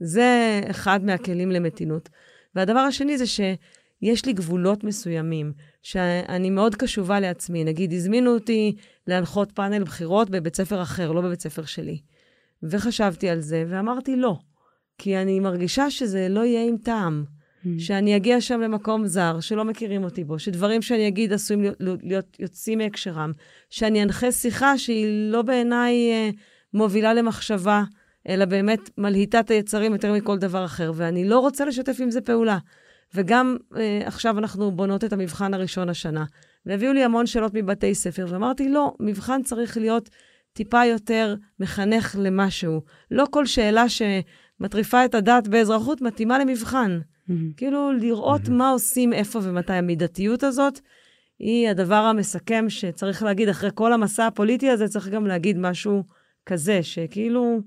[0.00, 2.08] זה אחד מהכלים למתינות.
[2.54, 5.52] והדבר השני זה שיש לי גבולות מסוימים,
[5.82, 7.64] שאני מאוד קשובה לעצמי.
[7.64, 8.76] נגיד, הזמינו אותי
[9.06, 12.00] להנחות פאנל בחירות בבית ספר אחר, לא בבית ספר שלי.
[12.62, 14.38] וחשבתי על זה, ואמרתי לא,
[14.98, 17.24] כי אני מרגישה שזה לא יהיה עם טעם.
[17.64, 17.68] Mm.
[17.78, 22.36] שאני אגיע שם למקום זר, שלא מכירים אותי בו, שדברים שאני אגיד עשויים להיות, להיות
[22.38, 23.32] יוצאים מהקשרם,
[23.70, 26.30] שאני אנחה שיחה שהיא לא בעיניי אה,
[26.74, 27.82] מובילה למחשבה,
[28.28, 32.20] אלא באמת מלהיטה את היצרים יותר מכל דבר אחר, ואני לא רוצה לשתף עם זה
[32.20, 32.58] פעולה.
[33.14, 36.24] וגם אה, עכשיו אנחנו בונות את המבחן הראשון השנה,
[36.66, 40.08] והביאו לי המון שאלות מבתי ספר, ואמרתי, לא, מבחן צריך להיות
[40.52, 42.82] טיפה יותר מחנך למשהו.
[43.10, 43.88] לא כל שאלה
[44.58, 47.00] שמטריפה את הדעת באזרחות מתאימה למבחן.
[47.00, 47.32] Mm-hmm.
[47.56, 48.50] כאילו, לראות mm-hmm.
[48.50, 49.72] מה עושים, איפה ומתי.
[49.72, 50.80] המידתיות הזאת
[51.38, 56.04] היא הדבר המסכם שצריך להגיד, אחרי כל המסע הפוליטי הזה, צריך גם להגיד משהו
[56.46, 57.60] כזה, שכאילו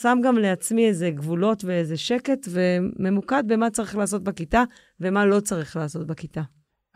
[0.00, 4.62] שם גם לעצמי איזה גבולות ואיזה שקט, וממוקד במה צריך לעשות בכיתה
[5.00, 6.42] ומה לא צריך לעשות בכיתה.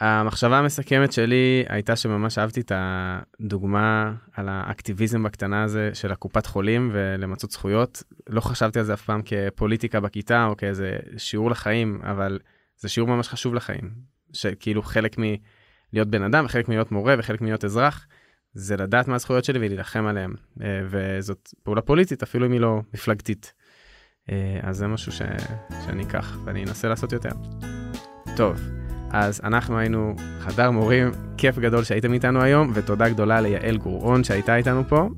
[0.01, 6.91] המחשבה המסכמת שלי הייתה שממש אהבתי את הדוגמה על האקטיביזם בקטנה הזה של הקופת חולים
[6.93, 8.03] ולמצות זכויות.
[8.29, 12.39] לא חשבתי על זה אף פעם כפוליטיקה בכיתה או כאיזה שיעור לחיים, אבל
[12.77, 13.91] זה שיעור ממש חשוב לחיים.
[14.33, 18.07] שכאילו חלק מלהיות בן אדם וחלק מלהיות מורה וחלק מלהיות אזרח,
[18.53, 20.35] זה לדעת מה הזכויות שלי ולהילחם עליהן.
[20.63, 23.53] אה, וזאת פעולה פוליטית, אפילו אם היא לא מפלגתית.
[24.31, 25.23] אה, אז זה משהו ש...
[25.87, 27.33] שאני אקח ואני אנסה לעשות יותר.
[28.37, 28.86] טוב.
[29.11, 34.57] אז אנחנו היינו חדר מורים, כיף גדול שהייתם איתנו היום, ותודה גדולה ליעל גורעון שהייתה
[34.57, 35.09] איתנו פה.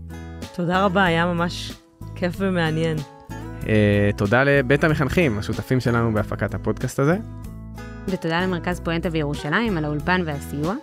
[0.56, 1.72] תודה רבה, היה ממש
[2.14, 2.96] כיף ומעניין.
[3.60, 3.66] Uh,
[4.16, 7.16] תודה לבית המחנכים, השותפים שלנו בהפקת הפודקאסט הזה.
[8.08, 10.74] ותודה למרכז פואנטה בירושלים על האולפן והסיוע.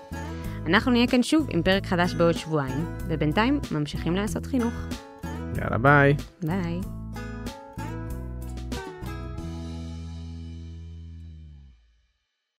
[0.67, 4.73] אנחנו נהיה כאן שוב עם פרק חדש בעוד שבועיים, ובינתיים ממשיכים לעשות חינוך.
[5.57, 6.15] יאללה ביי.
[6.43, 6.94] ביי.